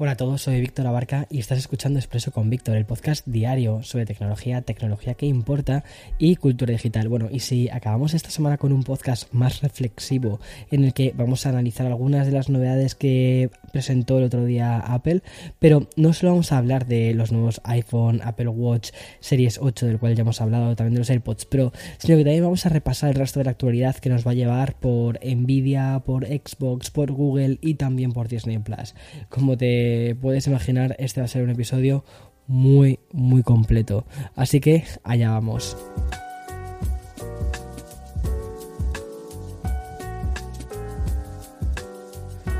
Hola 0.00 0.12
a 0.12 0.16
todos, 0.16 0.42
soy 0.42 0.60
Víctor 0.60 0.86
Abarca 0.86 1.26
y 1.28 1.40
estás 1.40 1.58
escuchando 1.58 1.98
Expreso 1.98 2.30
con 2.30 2.48
Víctor, 2.48 2.76
el 2.76 2.86
podcast 2.86 3.26
diario 3.26 3.82
sobre 3.82 4.06
tecnología, 4.06 4.62
tecnología 4.62 5.14
que 5.14 5.26
importa 5.26 5.82
y 6.18 6.36
cultura 6.36 6.70
digital. 6.70 7.08
Bueno, 7.08 7.26
y 7.32 7.40
si 7.40 7.68
acabamos 7.68 8.14
esta 8.14 8.30
semana 8.30 8.58
con 8.58 8.72
un 8.72 8.84
podcast 8.84 9.32
más 9.32 9.60
reflexivo 9.60 10.38
en 10.70 10.84
el 10.84 10.94
que 10.94 11.12
vamos 11.16 11.44
a 11.44 11.48
analizar 11.48 11.84
algunas 11.88 12.26
de 12.26 12.32
las 12.32 12.48
novedades 12.48 12.94
que 12.94 13.50
presentó 13.72 14.18
el 14.18 14.24
otro 14.26 14.44
día 14.44 14.78
Apple, 14.78 15.20
pero 15.58 15.88
no 15.96 16.12
solo 16.12 16.30
vamos 16.30 16.52
a 16.52 16.58
hablar 16.58 16.86
de 16.86 17.12
los 17.12 17.32
nuevos 17.32 17.60
iPhone, 17.64 18.20
Apple 18.22 18.50
Watch, 18.50 18.90
Series 19.18 19.58
8, 19.60 19.84
del 19.84 19.98
cual 19.98 20.14
ya 20.14 20.22
hemos 20.22 20.40
hablado, 20.40 20.76
también 20.76 20.94
de 20.94 21.00
los 21.00 21.10
AirPods 21.10 21.46
Pro, 21.46 21.72
sino 21.98 22.16
que 22.16 22.22
también 22.22 22.44
vamos 22.44 22.64
a 22.66 22.68
repasar 22.68 23.10
el 23.10 23.16
resto 23.16 23.40
de 23.40 23.46
la 23.46 23.50
actualidad 23.50 23.96
que 23.96 24.10
nos 24.10 24.24
va 24.24 24.30
a 24.30 24.34
llevar 24.34 24.78
por 24.78 25.18
Nvidia, 25.26 26.02
por 26.06 26.24
Xbox, 26.24 26.92
por 26.92 27.10
Google 27.10 27.58
y 27.62 27.74
también 27.74 28.12
por 28.12 28.28
Disney 28.28 28.58
Plus. 28.58 28.94
Como 29.28 29.56
te 29.56 29.87
puedes 30.20 30.46
imaginar, 30.46 30.96
este 30.98 31.20
va 31.20 31.26
a 31.26 31.28
ser 31.28 31.42
un 31.42 31.50
episodio 31.50 32.04
muy, 32.46 32.98
muy 33.12 33.42
completo. 33.42 34.04
Así 34.34 34.60
que 34.60 34.84
allá 35.04 35.30
vamos. 35.30 35.76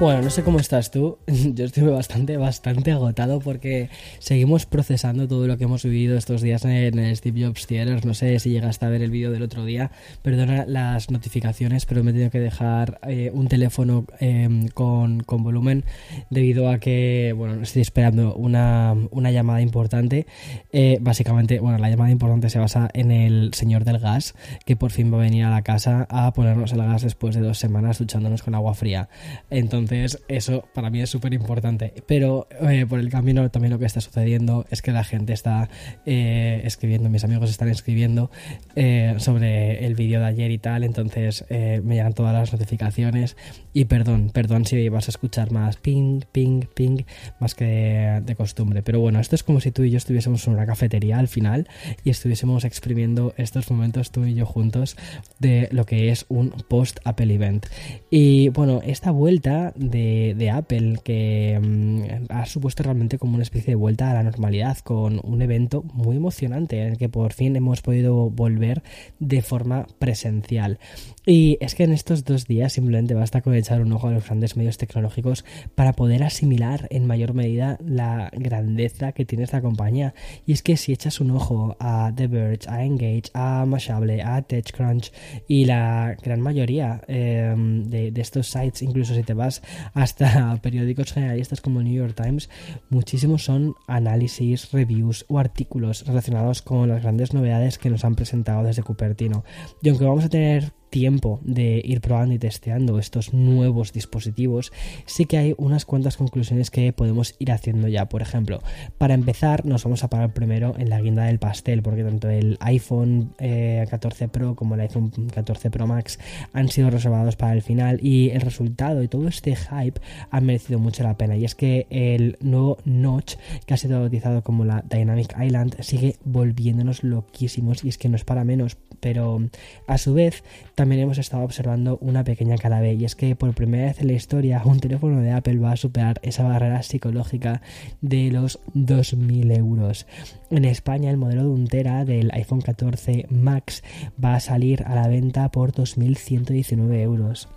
Bueno, 0.00 0.22
no 0.22 0.30
sé 0.30 0.44
cómo 0.44 0.60
estás 0.60 0.92
tú. 0.92 1.18
Yo 1.26 1.64
estoy 1.64 1.82
bastante, 1.82 2.36
bastante 2.36 2.92
agotado 2.92 3.40
porque 3.40 3.90
seguimos 4.20 4.64
procesando 4.64 5.26
todo 5.26 5.48
lo 5.48 5.58
que 5.58 5.64
hemos 5.64 5.82
vivido 5.82 6.16
estos 6.16 6.40
días 6.40 6.64
en 6.64 7.00
el 7.00 7.16
Steve 7.16 7.44
Jobs 7.44 7.66
Theater. 7.66 8.06
No 8.06 8.14
sé 8.14 8.38
si 8.38 8.50
llegaste 8.50 8.86
a 8.86 8.90
ver 8.90 9.02
el 9.02 9.10
vídeo 9.10 9.32
del 9.32 9.42
otro 9.42 9.64
día. 9.64 9.90
Perdona 10.22 10.66
las 10.66 11.10
notificaciones, 11.10 11.84
pero 11.84 12.04
me 12.04 12.12
he 12.12 12.12
tenido 12.12 12.30
que 12.30 12.38
dejar 12.38 13.00
eh, 13.08 13.32
un 13.34 13.48
teléfono 13.48 14.06
em, 14.20 14.68
con, 14.68 15.24
volumen 15.26 15.84
debido 16.30 16.70
a 16.70 16.78
que, 16.78 17.34
bueno, 17.36 17.60
estoy 17.60 17.82
esperando 17.82 18.36
una, 18.36 18.94
llamada 19.32 19.62
importante. 19.62 20.28
Eh, 20.70 20.98
básicamente, 21.00 21.58
bueno, 21.58 21.78
la 21.78 21.90
llamada 21.90 22.12
importante 22.12 22.50
se 22.50 22.60
basa 22.60 22.88
en 22.94 23.10
el 23.10 23.52
señor 23.52 23.84
del 23.84 23.98
gas, 23.98 24.36
que 24.64 24.76
por 24.76 24.92
fin 24.92 25.12
va 25.12 25.16
a 25.16 25.22
venir 25.22 25.44
a 25.44 25.50
la 25.50 25.62
casa 25.62 26.06
a 26.08 26.32
ponernos 26.32 26.70
el 26.72 26.84
gas 26.84 27.02
después 27.02 27.34
de 27.34 27.40
dos 27.40 27.58
semanas 27.58 27.98
duchándonos 27.98 28.44
con 28.44 28.54
agua 28.54 28.74
fría. 28.74 29.08
Entonces, 29.50 29.87
entonces, 29.90 30.22
eso 30.28 30.68
para 30.74 30.90
mí 30.90 31.00
es 31.00 31.10
súper 31.10 31.32
importante. 31.32 31.94
Pero 32.06 32.46
eh, 32.60 32.84
por 32.86 33.00
el 33.00 33.08
camino 33.08 33.48
también 33.50 33.72
lo 33.72 33.78
que 33.78 33.86
está 33.86 34.00
sucediendo 34.00 34.66
es 34.70 34.82
que 34.82 34.92
la 34.92 35.04
gente 35.04 35.32
está 35.32 35.68
eh, 36.04 36.60
escribiendo, 36.64 37.08
mis 37.08 37.24
amigos 37.24 37.50
están 37.50 37.68
escribiendo 37.68 38.30
eh, 38.76 39.14
sobre 39.18 39.86
el 39.86 39.94
vídeo 39.94 40.20
de 40.20 40.26
ayer 40.26 40.50
y 40.50 40.58
tal. 40.58 40.84
Entonces 40.84 41.44
me 41.48 41.94
llegan 41.94 42.12
todas 42.12 42.34
las 42.34 42.52
notificaciones. 42.52 43.36
Y 43.72 43.86
perdón, 43.86 44.30
perdón 44.30 44.64
si 44.66 44.88
vas 44.88 45.08
a 45.08 45.10
escuchar 45.10 45.52
más 45.52 45.76
ping, 45.76 46.20
ping, 46.32 46.62
ping, 46.74 47.04
más 47.40 47.54
que 47.54 48.20
de, 48.22 48.34
costumbre. 48.36 48.82
Pero 48.82 49.00
bueno, 49.00 49.20
esto 49.20 49.34
es 49.34 49.42
como 49.42 49.60
si 49.60 49.70
tú 49.70 49.82
y 49.82 49.90
yo 49.90 49.96
estuviésemos 49.96 50.46
en 50.46 50.54
una 50.54 50.66
cafetería 50.66 51.18
al 51.18 51.28
final 51.28 51.68
y 52.04 52.10
estuviésemos 52.10 52.64
exprimiendo 52.64 53.34
estos 53.36 53.70
momentos 53.70 54.10
tú 54.10 54.24
y 54.24 54.34
yo 54.34 54.46
juntos 54.46 54.96
de 55.38 55.68
lo 55.72 55.84
que 55.86 56.10
es 56.10 56.26
un 56.28 56.50
post 56.68 56.98
Apple 57.04 57.32
Event. 57.32 57.66
Y 58.10 58.50
bueno, 58.50 58.80
esta 58.84 59.10
vuelta 59.10 59.72
de, 59.78 60.50
Apple 60.50 60.98
que 61.04 61.58
mm, 61.60 62.32
ha 62.32 62.46
supuesto 62.46 62.82
realmente 62.82 63.18
como 63.18 63.34
una 63.34 63.42
especie 63.42 63.72
de 63.72 63.74
vuelta 63.74 64.10
a 64.10 64.14
la 64.14 64.22
normalidad 64.22 64.78
con 64.78 65.20
un 65.22 65.42
evento 65.42 65.82
muy 65.92 66.16
emocionante 66.16 66.80
en 66.80 66.92
el 66.92 66.98
que 66.98 67.08
por 67.08 67.32
fin 67.32 67.54
hemos 67.56 67.82
podido 67.82 68.30
volver 68.30 68.82
de 69.18 69.42
forma 69.42 69.86
presencial. 69.98 70.78
Y 71.26 71.58
es 71.60 71.74
que 71.74 71.84
en 71.84 71.92
estos 71.92 72.24
dos 72.24 72.46
días 72.46 72.72
simplemente 72.72 73.14
basta 73.14 73.42
con 73.42 73.54
echar 73.54 73.82
un 73.82 73.92
ojo 73.92 74.08
a 74.08 74.12
los 74.12 74.24
grandes 74.24 74.56
medios 74.56 74.78
tecnológicos 74.78 75.44
para 75.74 75.92
poder 75.92 76.22
asimilar 76.22 76.86
en 76.90 77.06
mayor 77.06 77.34
medida 77.34 77.78
la 77.84 78.30
grandeza 78.32 79.12
que 79.12 79.26
tiene 79.26 79.44
esta 79.44 79.60
compañía. 79.60 80.14
Y 80.46 80.52
es 80.52 80.62
que 80.62 80.76
si 80.76 80.92
echas 80.92 81.20
un 81.20 81.30
ojo 81.30 81.76
a 81.78 82.12
The 82.14 82.26
Verge, 82.28 82.68
a 82.68 82.84
Engage, 82.84 83.30
a 83.34 83.66
Mashable, 83.66 84.22
a 84.22 84.40
TechCrunch 84.42 85.12
y 85.46 85.66
la 85.66 86.16
gran 86.22 86.40
mayoría 86.40 87.02
de, 87.06 88.10
de 88.10 88.20
estos 88.20 88.48
sites, 88.48 88.82
incluso 88.82 89.14
si 89.14 89.22
te 89.22 89.34
vas 89.34 89.62
hasta 89.94 90.58
periódicos 90.62 91.12
generalistas 91.12 91.60
como 91.60 91.82
New 91.82 91.94
York 91.94 92.14
Times, 92.14 92.48
muchísimos 92.90 93.44
son 93.44 93.74
análisis, 93.86 94.70
reviews 94.72 95.24
o 95.28 95.38
artículos 95.38 96.06
relacionados 96.06 96.62
con 96.62 96.88
las 96.88 97.02
grandes 97.02 97.34
novedades 97.34 97.78
que 97.78 97.90
nos 97.90 98.04
han 98.04 98.14
presentado 98.14 98.64
desde 98.64 98.82
Cupertino. 98.82 99.44
Y 99.82 99.88
aunque 99.88 100.04
vamos 100.04 100.24
a 100.24 100.28
tener 100.28 100.72
tiempo 100.90 101.40
de 101.42 101.80
ir 101.84 102.00
probando 102.00 102.34
y 102.34 102.38
testeando 102.38 102.98
estos 102.98 103.32
nuevos 103.32 103.92
dispositivos, 103.92 104.72
sí 105.06 105.26
que 105.26 105.38
hay 105.38 105.54
unas 105.58 105.84
cuantas 105.84 106.16
conclusiones 106.16 106.70
que 106.70 106.92
podemos 106.92 107.34
ir 107.38 107.52
haciendo 107.52 107.88
ya. 107.88 108.08
Por 108.08 108.22
ejemplo, 108.22 108.62
para 108.98 109.14
empezar, 109.14 109.64
nos 109.64 109.84
vamos 109.84 110.04
a 110.04 110.10
parar 110.10 110.32
primero 110.32 110.74
en 110.78 110.90
la 110.90 111.00
guinda 111.00 111.24
del 111.24 111.38
pastel, 111.38 111.82
porque 111.82 112.04
tanto 112.04 112.28
el 112.28 112.56
iPhone 112.60 113.34
14 113.38 114.24
eh, 114.24 114.28
Pro 114.28 114.54
como 114.54 114.74
el 114.74 114.82
iPhone 114.82 115.10
14 115.10 115.70
Pro 115.70 115.86
Max 115.86 116.18
han 116.52 116.68
sido 116.68 116.90
reservados 116.90 117.36
para 117.36 117.52
el 117.52 117.62
final 117.62 117.98
y 118.02 118.30
el 118.30 118.40
resultado 118.40 119.02
y 119.02 119.08
todo 119.08 119.28
este 119.28 119.54
hype 119.56 120.00
ha 120.30 120.40
merecido 120.40 120.78
mucho 120.78 121.02
la 121.02 121.16
pena. 121.16 121.36
Y 121.36 121.44
es 121.44 121.54
que 121.54 121.86
el 121.90 122.36
nuevo 122.40 122.78
Notch, 122.84 123.36
que 123.66 123.74
ha 123.74 123.76
sido 123.76 124.00
bautizado 124.00 124.42
como 124.42 124.64
la 124.64 124.84
Dynamic 124.88 125.34
Island, 125.40 125.80
sigue 125.80 126.16
volviéndonos 126.24 127.04
loquísimos 127.04 127.84
y 127.84 127.88
es 127.88 127.98
que 127.98 128.08
no 128.08 128.16
es 128.16 128.24
para 128.24 128.44
menos, 128.44 128.76
pero 129.00 129.40
a 129.86 129.98
su 129.98 130.14
vez 130.14 130.42
también 130.78 131.00
hemos 131.00 131.18
estado 131.18 131.42
observando 131.42 131.98
una 132.00 132.22
pequeña 132.22 132.56
cara 132.56 132.86
y 132.92 133.04
es 133.04 133.16
que 133.16 133.34
por 133.34 133.52
primera 133.52 133.86
vez 133.86 134.00
en 134.00 134.06
la 134.06 134.12
historia 134.12 134.62
un 134.64 134.78
teléfono 134.78 135.20
de 135.20 135.32
Apple 135.32 135.58
va 135.58 135.72
a 135.72 135.76
superar 135.76 136.20
esa 136.22 136.44
barrera 136.44 136.84
psicológica 136.84 137.62
de 138.00 138.30
los 138.30 138.60
2.000 138.76 139.58
euros. 139.58 140.06
En 140.52 140.64
España 140.64 141.10
el 141.10 141.16
modelo 141.16 141.42
de 141.42 141.48
un 141.48 141.66
tera 141.66 142.04
del 142.04 142.30
iPhone 142.30 142.60
14 142.60 143.26
Max 143.28 143.82
va 144.24 144.36
a 144.36 144.40
salir 144.40 144.84
a 144.84 144.94
la 144.94 145.08
venta 145.08 145.50
por 145.50 145.72
2.119 145.72 147.00
euros. 147.00 147.48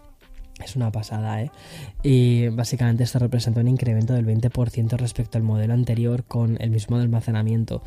Es 0.60 0.76
una 0.76 0.92
pasada, 0.92 1.44
¿eh? 1.44 1.52
Y 2.02 2.48
básicamente 2.48 3.04
esto 3.04 3.20
representa 3.20 3.60
un 3.60 3.68
incremento 3.68 4.14
del 4.14 4.26
20% 4.26 4.98
respecto 4.98 5.38
al 5.38 5.44
modelo 5.44 5.76
anterior 5.76 6.24
con 6.24 6.58
el 6.60 6.72
mismo 6.72 6.98
almacenamiento. 6.98 7.84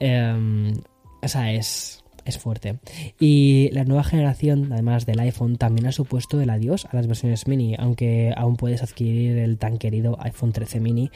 Eh, 0.00 0.74
esa 1.22 1.50
es 1.50 2.04
es 2.26 2.38
fuerte. 2.38 2.78
Y 3.18 3.70
la 3.72 3.84
nueva 3.84 4.04
generación, 4.04 4.72
además 4.72 5.06
del 5.06 5.20
iPhone, 5.20 5.56
también 5.56 5.86
ha 5.86 5.92
supuesto 5.92 6.40
el 6.40 6.50
adiós 6.50 6.86
a 6.86 6.96
las 6.96 7.06
versiones 7.06 7.46
mini, 7.46 7.74
aunque 7.78 8.32
aún 8.36 8.56
puedes 8.56 8.82
adquirir 8.82 9.38
el 9.38 9.58
tan 9.58 9.78
querido 9.78 10.16
iPhone 10.20 10.52
13 10.52 10.80
mini 10.80 11.10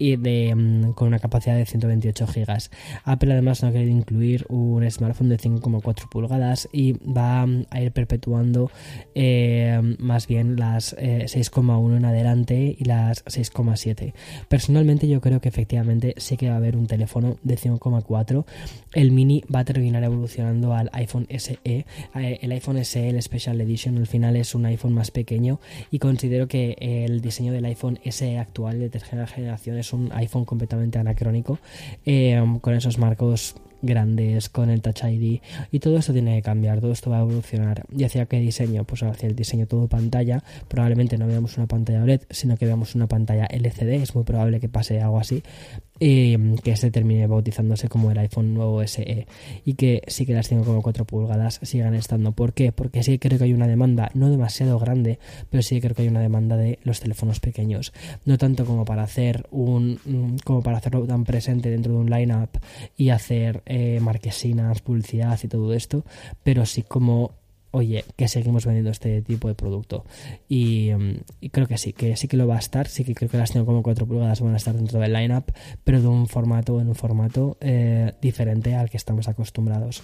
y 0.00 0.16
mm, 0.16 0.94
con 0.94 1.08
una 1.08 1.18
capacidad 1.18 1.54
de 1.56 1.66
128 1.66 2.26
GB. 2.26 2.70
Apple 3.04 3.32
además 3.32 3.62
no 3.62 3.68
ha 3.68 3.72
querido 3.72 3.92
incluir 3.92 4.46
un 4.48 4.90
smartphone 4.90 5.28
de 5.28 5.38
5,4 5.38 6.08
pulgadas 6.08 6.68
y 6.72 6.92
va 6.92 7.46
mm, 7.46 7.66
a 7.70 7.82
ir 7.82 7.92
perpetuando 7.92 8.70
eh, 9.14 9.78
más 9.98 10.26
bien 10.26 10.56
las 10.56 10.96
6,1 10.96 11.92
eh, 11.92 11.96
en 11.98 12.04
adelante 12.06 12.76
y 12.78 12.84
las 12.84 13.24
6,7. 13.26 14.14
Personalmente 14.48 15.06
yo 15.06 15.20
creo 15.20 15.40
que 15.40 15.50
efectivamente 15.50 16.14
sí 16.16 16.38
que 16.38 16.48
va 16.48 16.54
a 16.54 16.58
haber 16.58 16.76
un 16.76 16.86
teléfono 16.86 17.36
de 17.42 17.58
5,4. 17.58 18.46
El 18.94 19.12
mini 19.12 19.44
va 19.54 19.60
a 19.60 19.64
terminar 19.64 20.02
evolucionando 20.02 20.72
al 20.74 20.88
iPhone 20.94 21.26
SE. 21.28 21.58
Eh, 21.64 21.84
el 22.14 22.52
iPhone 22.52 22.82
SE, 22.84 23.10
el 23.10 23.20
Special 23.20 23.60
Edition, 23.60 23.98
al 23.98 24.06
final 24.06 24.36
es 24.36 24.54
un 24.54 24.64
iPhone 24.64 24.94
más 24.94 25.10
pequeño 25.10 25.60
y 25.90 25.98
considero 25.98 26.48
que 26.48 26.76
el 26.80 27.20
diseño 27.20 27.52
del 27.52 27.66
iPhone 27.66 27.98
SE 28.08 28.38
actual 28.38 28.78
de 28.78 28.88
tercera 28.88 29.26
generación 29.26 29.76
es 29.76 29.89
un 29.92 30.10
iPhone 30.12 30.44
completamente 30.44 30.98
anacrónico, 30.98 31.58
eh, 32.04 32.42
con 32.60 32.74
esos 32.74 32.98
marcos 32.98 33.54
grandes 33.82 34.48
con 34.48 34.70
el 34.70 34.82
Touch 34.82 35.04
ID 35.04 35.40
y 35.70 35.78
todo 35.78 35.96
esto 35.96 36.12
tiene 36.12 36.36
que 36.36 36.42
cambiar, 36.42 36.80
todo 36.80 36.92
esto 36.92 37.10
va 37.10 37.18
a 37.18 37.20
evolucionar. 37.20 37.84
¿Y 37.96 38.04
hacia 38.04 38.26
qué 38.26 38.38
diseño? 38.38 38.84
Pues 38.84 39.02
hacia 39.02 39.28
el 39.28 39.34
diseño 39.34 39.66
todo 39.66 39.88
pantalla, 39.88 40.42
probablemente 40.68 41.18
no 41.18 41.26
veamos 41.26 41.56
una 41.56 41.66
pantalla 41.66 42.02
OLED, 42.02 42.22
sino 42.30 42.56
que 42.56 42.66
veamos 42.66 42.94
una 42.94 43.06
pantalla 43.06 43.46
LCD, 43.46 44.02
es 44.02 44.14
muy 44.14 44.24
probable 44.24 44.60
que 44.60 44.68
pase 44.68 45.00
algo 45.00 45.18
así, 45.18 45.42
y 46.00 46.56
que 46.56 46.76
se 46.76 46.90
termine 46.90 47.26
bautizándose 47.26 47.88
como 47.88 48.10
el 48.10 48.18
iPhone 48.18 48.54
nuevo 48.54 48.82
SE 48.86 49.26
y 49.66 49.74
que 49.74 50.02
sí 50.06 50.24
que 50.24 50.32
las 50.32 50.50
5,4 50.50 51.04
pulgadas 51.04 51.60
sigan 51.62 51.94
estando. 51.94 52.32
¿Por 52.32 52.54
qué? 52.54 52.72
Porque 52.72 53.02
sí 53.02 53.18
creo 53.18 53.38
que 53.38 53.44
hay 53.44 53.52
una 53.52 53.68
demanda, 53.68 54.10
no 54.14 54.30
demasiado 54.30 54.78
grande, 54.78 55.18
pero 55.50 55.62
sí 55.62 55.78
creo 55.80 55.94
que 55.94 56.02
hay 56.02 56.08
una 56.08 56.20
demanda 56.20 56.56
de 56.56 56.78
los 56.84 57.00
teléfonos 57.00 57.38
pequeños, 57.38 57.92
no 58.24 58.38
tanto 58.38 58.64
como 58.64 58.86
para 58.86 59.02
hacer 59.02 59.46
un 59.50 60.00
como 60.44 60.62
para 60.62 60.78
hacerlo 60.78 61.06
tan 61.06 61.24
presente 61.24 61.70
dentro 61.70 61.92
de 61.92 61.98
un 61.98 62.10
lineup 62.10 62.50
y 62.96 63.10
hacer 63.10 63.62
eh, 63.66 64.00
marquesinas, 64.00 64.80
publicidad 64.80 65.38
y 65.42 65.48
todo 65.48 65.74
esto, 65.74 66.04
pero 66.42 66.64
sí 66.64 66.82
como 66.82 67.39
oye, 67.70 68.04
que 68.16 68.28
seguimos 68.28 68.66
vendiendo 68.66 68.90
este 68.90 69.22
tipo 69.22 69.48
de 69.48 69.54
producto. 69.54 70.04
Y, 70.48 70.90
creo 71.52 71.66
que 71.66 71.78
sí, 71.78 71.92
que 71.92 72.16
sí 72.16 72.28
que 72.28 72.36
lo 72.36 72.46
va 72.46 72.56
a 72.56 72.58
estar, 72.60 72.88
sí 72.88 73.04
que 73.04 73.14
creo 73.14 73.30
que 73.30 73.38
las 73.38 73.52
tengo 73.52 73.66
como 73.66 73.82
4 73.82 74.06
pulgadas 74.06 74.40
van 74.40 74.54
a 74.54 74.56
estar 74.56 74.74
dentro 74.74 75.00
del 75.00 75.12
lineup, 75.12 75.50
pero 75.84 76.00
de 76.00 76.08
un 76.08 76.26
formato 76.26 76.80
en 76.80 76.88
un 76.88 76.94
formato 76.94 77.56
eh, 77.60 78.12
diferente 78.20 78.74
al 78.74 78.90
que 78.90 78.96
estamos 78.96 79.28
acostumbrados. 79.28 80.02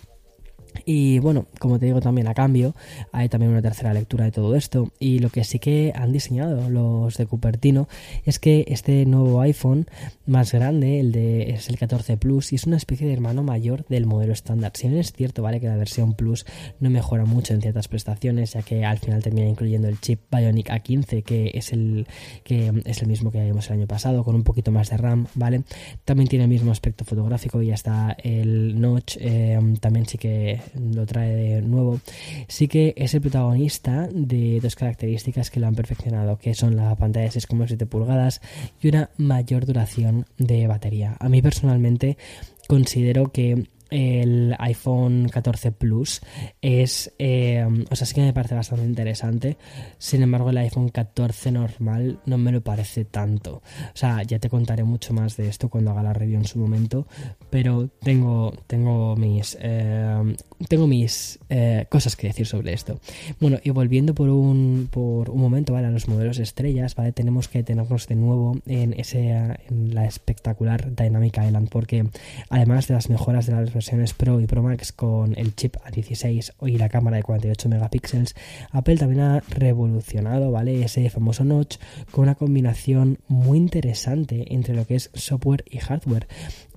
Y 0.89 1.19
bueno, 1.19 1.47
como 1.59 1.81
te 1.81 1.87
digo 1.87 2.01
también 2.01 2.29
a 2.29 2.35
cambio, 2.35 2.77
hay 3.11 3.29
también 3.29 3.51
una 3.51 3.61
tercera 3.61 3.93
lectura 3.93 4.25
de 4.25 4.31
todo 4.31 4.55
esto. 4.55 4.93
Y 5.01 5.19
lo 5.19 5.31
que 5.31 5.43
sí 5.43 5.59
que 5.59 5.93
han 5.97 6.13
diseñado 6.13 6.71
los 6.71 7.17
de 7.17 7.27
Cupertino 7.27 7.89
es 8.25 8.39
que 8.39 8.65
este 8.69 9.05
nuevo 9.05 9.41
iPhone 9.41 9.87
más 10.27 10.53
grande, 10.53 11.01
el 11.01 11.11
de 11.11 11.51
es 11.51 11.69
el 11.69 11.77
14 11.77 12.17
Plus, 12.19 12.53
y 12.53 12.57
es 12.57 12.67
una 12.67 12.77
especie 12.77 13.07
de 13.07 13.13
hermano 13.13 13.43
mayor 13.43 13.85
del 13.89 14.07
modelo 14.07 14.33
estándar. 14.33 14.73
Si 14.75 14.87
bien 14.87 15.01
es 15.01 15.13
cierto, 15.13 15.43
vale, 15.43 15.59
que 15.59 15.67
la 15.67 15.77
versión 15.77 16.15
Plus 16.15 16.47
no 16.79 16.89
mejora 16.89 17.25
mucho 17.25 17.53
en 17.53 17.63
ciertas 17.63 17.89
prestaciones, 17.89 18.53
ya 18.53 18.63
que 18.63 18.85
al 18.85 18.99
final 18.99 19.25
termina 19.25 19.49
incluyendo 19.49 19.89
el 19.89 20.01
chip 20.01 20.21
Bionic 20.31 20.69
A15, 20.69 21.25
que 21.25 21.51
es 21.55 21.73
el 21.73 22.07
que 22.45 22.73
es 22.85 23.03
el 23.03 23.09
mismo 23.09 23.33
que 23.33 23.45
vimos 23.45 23.69
el 23.71 23.79
año 23.79 23.87
pasado, 23.89 24.23
con 24.23 24.37
un 24.37 24.45
poquito 24.45 24.71
más 24.71 24.91
de 24.91 24.99
RAM, 24.99 25.27
¿vale? 25.35 25.65
También 26.05 26.29
tiene 26.29 26.45
el 26.45 26.51
mismo 26.51 26.71
aspecto 26.71 27.05
fotográfico 27.05 27.61
y 27.61 27.73
hasta 27.73 28.17
el 28.23 28.81
notch 28.81 29.17
eh, 29.21 29.59
también 29.81 30.07
sí 30.07 30.17
que 30.17 30.61
lo 30.79 31.07
trae 31.07 31.35
de 31.35 31.63
nuevo, 31.63 32.01
sí 32.49 32.69
que 32.69 32.95
es 32.97 33.15
el 33.15 33.21
protagonista 33.21 34.09
de 34.13 34.61
dos 34.61 34.75
características 34.75 35.51
que 35.51 35.61
lo 35.61 35.67
han 35.67 35.75
perfeccionado, 35.75 36.39
que 36.39 36.55
son 36.55 36.77
la 36.77 36.95
pantalla 36.97 37.27
de 37.27 37.41
6,7 37.41 37.87
pulgadas 37.87 38.41
y 38.81 38.89
una 38.89 39.11
mayor 39.17 39.67
duración 39.67 40.27
de 40.39 40.67
batería. 40.67 41.17
A 41.21 41.29
mí 41.29 41.43
personalmente 41.43 42.17
considero 42.69 43.31
que 43.33 43.69
el 43.91 44.55
iPhone 44.59 45.29
14 45.31 45.73
Plus 45.73 46.21
es, 46.61 47.13
eh, 47.19 47.67
o 47.91 47.97
sea, 47.97 48.07
sí 48.07 48.15
que 48.15 48.23
me 48.23 48.33
parece 48.33 48.55
bastante 48.55 48.85
interesante. 48.85 49.57
Sin 49.99 50.23
embargo, 50.23 50.51
el 50.51 50.59
iPhone 50.59 50.89
14 50.89 51.53
normal 51.53 52.21
no 52.27 52.39
me 52.39 52.53
lo 52.53 52.63
parece 52.63 53.05
tanto. 53.05 53.57
O 53.57 53.97
sea, 53.97 54.23
ya 54.23 54.39
te 54.39 54.49
contaré 54.49 54.85
mucho 54.85 55.13
más 55.13 55.37
de 55.37 55.49
esto 55.49 55.69
cuando 55.69 55.91
haga 55.91 56.03
la 56.03 56.13
review 56.13 56.39
en 56.39 56.47
su 56.47 56.59
momento. 56.59 57.07
Pero 57.51 57.89
tengo, 58.01 58.53
tengo 58.67 59.17
mis, 59.17 59.57
eh, 59.61 60.37
tengo 60.69 60.87
mis 60.87 61.39
eh, 61.49 61.87
cosas 61.89 62.17
que 62.17 62.29
decir 62.29 62.47
sobre 62.47 62.73
esto. 62.73 63.01
Bueno, 63.41 63.59
y 63.63 63.71
volviendo 63.71 64.15
por 64.15 64.29
un, 64.29 64.89
por 64.91 65.31
un 65.31 65.41
momento, 65.41 65.73
¿vale? 65.73 65.87
A 65.87 65.91
los 65.91 66.09
modelos 66.09 66.39
estrellas, 66.39 66.95
¿vale? 66.95 67.13
Tenemos 67.13 67.49
que 67.49 67.63
tenernos 67.63 68.07
de 68.07 68.17
nuevo 68.17 68.59
en, 68.67 68.95
ese, 68.95 69.31
en 69.31 69.95
la 69.95 70.07
espectacular 70.07 70.95
Dynamic 70.95 71.39
Island, 71.39 71.69
porque 71.69 72.09
además 72.49 72.89
de 72.89 72.95
las 72.95 73.11
mejoras 73.11 73.47
de 73.47 73.53
las 73.53 73.73
versiones 73.77 74.15
Pro 74.15 74.41
y 74.41 74.47
Pro 74.47 74.63
Max 74.63 74.93
con 74.93 75.39
el 75.39 75.55
chip 75.55 75.77
A16 75.77 76.55
y 76.63 76.79
la 76.79 76.89
cámara 76.89 77.19
de 77.19 77.23
48 77.23 77.69
megapíxeles, 77.69 78.35
Apple 78.73 78.97
también 78.97 79.21
ha 79.21 79.41
revolucionado, 79.49 80.51
¿vale? 80.51 80.83
Ese 80.83 81.09
famoso 81.11 81.45
notch 81.45 81.77
con 82.11 82.25
una 82.25 82.35
combinación 82.35 83.19
muy 83.29 83.59
interesante 83.59 84.53
entre 84.55 84.75
lo 84.75 84.87
que 84.87 84.97
es 84.97 85.11
software 85.15 85.65
y 85.71 85.79
hardware. 85.79 86.27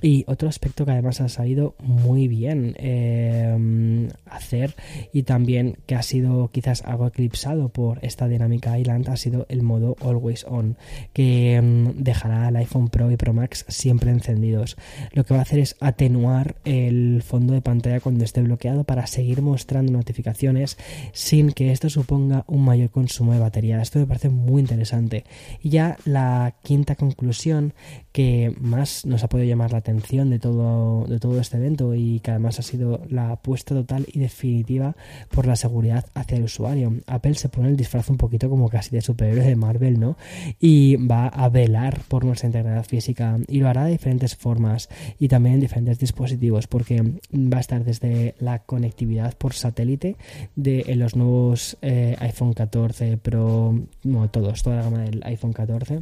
Y 0.01 0.23
otro 0.27 0.47
aspecto 0.47 0.85
que 0.85 0.91
además 0.91 1.19
ha 1.19 1.29
salido 1.29 1.75
muy 1.79 2.27
bien 2.27 2.75
eh, 2.77 4.09
hacer 4.25 4.75
y 5.11 5.23
también 5.23 5.77
que 5.87 5.95
ha 5.95 6.03
sido 6.03 6.49
quizás 6.49 6.83
algo 6.83 7.07
eclipsado 7.07 7.69
por 7.69 7.99
esta 8.05 8.27
dinámica 8.27 8.79
Island 8.79 9.09
ha 9.09 9.17
sido 9.17 9.45
el 9.49 9.61
modo 9.61 9.95
Always 10.01 10.45
On, 10.47 10.77
que 11.13 11.59
mm, 11.61 12.01
dejará 12.01 12.47
el 12.47 12.55
iPhone 12.57 12.89
Pro 12.89 13.11
y 13.11 13.17
Pro 13.17 13.33
Max 13.33 13.65
siempre 13.67 14.11
encendidos. 14.11 14.77
Lo 15.13 15.25
que 15.25 15.33
va 15.33 15.41
a 15.41 15.43
hacer 15.43 15.59
es 15.59 15.75
atenuar 15.79 16.55
el 16.89 17.21
fondo 17.23 17.53
de 17.53 17.61
pantalla 17.61 17.99
cuando 17.99 18.23
esté 18.23 18.41
bloqueado 18.41 18.83
para 18.83 19.07
seguir 19.07 19.41
mostrando 19.41 19.91
notificaciones 19.91 20.77
sin 21.13 21.51
que 21.51 21.71
esto 21.71 21.89
suponga 21.89 22.43
un 22.47 22.65
mayor 22.65 22.89
consumo 22.89 23.33
de 23.33 23.39
batería. 23.39 23.81
Esto 23.81 23.99
me 23.99 24.05
parece 24.05 24.29
muy 24.29 24.61
interesante. 24.61 25.23
Y 25.61 25.69
ya 25.69 25.97
la 26.05 26.55
quinta 26.63 26.95
conclusión 26.95 27.73
que 28.11 28.53
más 28.59 29.05
nos 29.05 29.23
ha 29.23 29.29
podido 29.29 29.47
llamar 29.47 29.71
la 29.71 29.77
atención 29.77 30.29
de 30.29 30.39
todo, 30.39 31.05
de 31.07 31.19
todo 31.19 31.39
este 31.39 31.57
evento 31.57 31.95
y 31.95 32.19
que 32.19 32.31
además 32.31 32.59
ha 32.59 32.63
sido 32.63 33.01
la 33.09 33.31
apuesta 33.31 33.75
total 33.75 34.05
y 34.11 34.19
definitiva 34.19 34.95
por 35.29 35.45
la 35.45 35.55
seguridad 35.55 36.05
hacia 36.13 36.37
el 36.37 36.43
usuario. 36.43 36.93
Apple 37.07 37.35
se 37.35 37.49
pone 37.49 37.69
el 37.69 37.77
disfraz 37.77 38.09
un 38.09 38.17
poquito 38.17 38.49
como 38.49 38.69
casi 38.69 38.91
de 38.91 39.01
superhéroe 39.01 39.45
de 39.45 39.55
Marvel, 39.55 39.99
¿no? 39.99 40.17
Y 40.59 40.95
va 40.95 41.27
a 41.27 41.49
velar 41.49 42.01
por 42.07 42.25
nuestra 42.25 42.47
integridad 42.47 42.83
física 42.85 43.37
y 43.47 43.59
lo 43.59 43.69
hará 43.69 43.85
de 43.85 43.91
diferentes 43.91 44.35
formas 44.35 44.89
y 45.19 45.27
también 45.27 45.55
en 45.55 45.61
diferentes 45.61 45.99
dispositivos 45.99 46.67
porque 46.79 47.01
va 47.33 47.57
a 47.57 47.59
estar 47.59 47.83
desde 47.83 48.35
la 48.39 48.59
conectividad 48.59 49.37
por 49.37 49.53
satélite 49.53 50.15
de 50.55 50.85
en 50.87 50.99
los 50.99 51.13
nuevos 51.13 51.77
eh, 51.81 52.15
iPhone 52.19 52.53
14 52.53 53.17
Pro, 53.17 53.77
bueno, 54.03 54.29
todos, 54.29 54.63
toda 54.63 54.77
la 54.77 54.83
gama 54.83 54.99
del 54.99 55.21
iPhone 55.25 55.51
14 55.51 55.99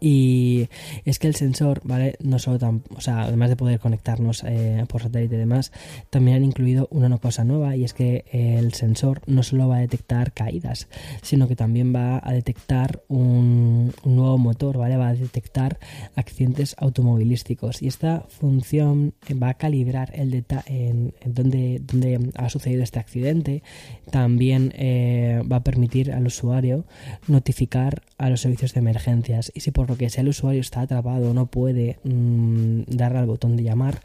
y 0.00 0.68
es 1.04 1.18
que 1.18 1.26
el 1.28 1.34
sensor, 1.34 1.80
¿vale? 1.84 2.16
No 2.22 2.38
solo 2.38 2.58
tan, 2.58 2.82
o 2.94 3.00
sea, 3.00 3.22
además 3.22 3.50
de 3.50 3.56
poder 3.56 3.80
conectarnos 3.80 4.44
eh, 4.44 4.84
por 4.88 5.02
satélite 5.02 5.36
y 5.36 5.38
demás, 5.38 5.72
también 6.10 6.38
han 6.38 6.44
incluido 6.44 6.88
una 6.90 7.16
cosa 7.18 7.44
nueva 7.44 7.76
y 7.76 7.84
es 7.84 7.94
que 7.94 8.24
el 8.32 8.74
sensor 8.74 9.22
no 9.26 9.42
solo 9.42 9.68
va 9.68 9.76
a 9.76 9.80
detectar 9.80 10.32
caídas, 10.32 10.88
sino 11.22 11.48
que 11.48 11.56
también 11.56 11.94
va 11.94 12.20
a 12.22 12.32
detectar 12.32 13.02
un, 13.08 13.92
nuevo 14.04 14.38
motor, 14.38 14.78
¿vale? 14.78 14.96
Va 14.96 15.08
a 15.08 15.14
detectar 15.14 15.78
accidentes 16.16 16.74
automovilísticos 16.78 17.82
y 17.82 17.88
esta 17.88 18.24
función 18.28 19.14
va 19.42 19.50
a 19.50 19.54
calibrar 19.54 20.10
el 20.14 20.30
detalle 20.30 20.88
en, 20.88 21.14
donde, 21.24 21.80
donde 21.84 22.30
ha 22.36 22.48
sucedido 22.48 22.82
este 22.82 22.98
accidente. 22.98 23.62
También 24.10 24.72
eh, 24.76 25.42
va 25.50 25.56
a 25.56 25.64
permitir 25.64 26.12
al 26.12 26.26
usuario 26.26 26.84
notificar 27.26 28.02
a 28.18 28.30
los 28.30 28.40
servicios 28.40 28.74
de 28.74 28.80
emergencias 28.80 29.52
y 29.54 29.60
si 29.60 29.70
por 29.78 29.88
lo 29.88 29.96
que 29.96 30.10
sea 30.10 30.22
el 30.22 30.28
usuario 30.30 30.60
está 30.60 30.80
atrapado, 30.80 31.32
no 31.32 31.46
puede 31.46 32.00
mm, 32.02 32.80
darle 32.88 33.20
al 33.20 33.26
botón 33.26 33.56
de 33.56 33.62
llamar, 33.62 34.00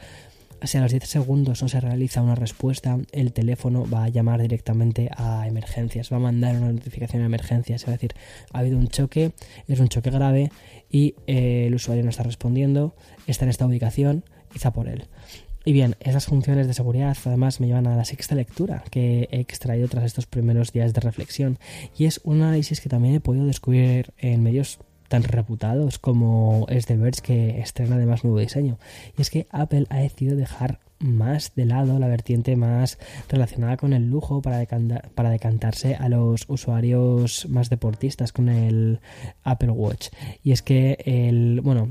si 0.61 0.77
a 0.77 0.81
los 0.81 0.91
10 0.91 1.03
segundos 1.03 1.63
no 1.63 1.67
se 1.67 1.81
realiza 1.81 2.21
una 2.21 2.35
respuesta, 2.35 2.99
el 3.11 3.33
teléfono 3.33 3.89
va 3.91 4.03
a 4.03 4.09
llamar 4.09 4.39
directamente 4.39 5.09
a 5.17 5.47
emergencias, 5.47 6.13
va 6.13 6.17
a 6.17 6.19
mandar 6.19 6.57
una 6.57 6.71
notificación 6.71 7.23
de 7.23 7.25
emergencias, 7.25 7.81
es 7.81 7.89
decir, 7.89 8.13
ha 8.51 8.59
habido 8.59 8.77
un 8.77 8.87
choque, 8.87 9.31
es 9.67 9.79
un 9.79 9.87
choque 9.87 10.11
grave 10.11 10.51
y 10.91 11.15
eh, 11.25 11.65
el 11.65 11.73
usuario 11.73 12.03
no 12.03 12.11
está 12.11 12.21
respondiendo, 12.21 12.95
está 13.25 13.45
en 13.45 13.49
esta 13.49 13.65
ubicación, 13.65 14.25
quizá 14.51 14.73
por 14.73 14.87
él. 14.87 15.05
Y 15.65 15.73
bien, 15.73 15.95
esas 16.01 16.27
funciones 16.27 16.67
de 16.67 16.75
seguridad 16.75 17.17
además 17.25 17.59
me 17.59 17.65
llevan 17.65 17.87
a 17.87 17.95
la 17.95 18.05
sexta 18.05 18.35
lectura 18.35 18.83
que 18.91 19.27
he 19.31 19.39
extraído 19.39 19.87
tras 19.87 20.03
estos 20.03 20.27
primeros 20.27 20.71
días 20.71 20.93
de 20.93 21.01
reflexión 21.01 21.57
y 21.97 22.05
es 22.05 22.21
un 22.23 22.43
análisis 22.43 22.79
que 22.79 22.89
también 22.89 23.15
he 23.15 23.19
podido 23.21 23.47
descubrir 23.47 24.13
en 24.19 24.43
medios 24.43 24.77
tan 25.13 25.21
reputados 25.21 25.99
como 25.99 26.65
es 26.69 26.87
The 26.87 26.97
Verge 26.97 27.21
que 27.21 27.59
estrena 27.59 27.97
además 27.97 28.23
nuevo 28.23 28.39
diseño. 28.39 28.79
Y 29.15 29.21
es 29.21 29.29
que 29.29 29.45
Apple 29.51 29.85
ha 29.91 29.97
decidido 29.97 30.35
dejar 30.35 30.79
más 31.03 31.53
de 31.55 31.65
lado 31.65 31.99
la 31.99 32.07
vertiente 32.07 32.55
más 32.55 32.97
relacionada 33.29 33.77
con 33.77 33.93
el 33.93 34.09
lujo 34.09 34.41
para, 34.41 34.65
para 35.13 35.29
decantarse 35.29 35.95
a 35.95 36.09
los 36.09 36.45
usuarios 36.47 37.47
más 37.49 37.69
deportistas 37.69 38.31
con 38.31 38.49
el 38.49 38.99
Apple 39.43 39.71
Watch. 39.71 40.09
Y 40.43 40.51
es 40.51 40.61
que 40.61 40.97
el, 41.05 41.61
bueno, 41.61 41.89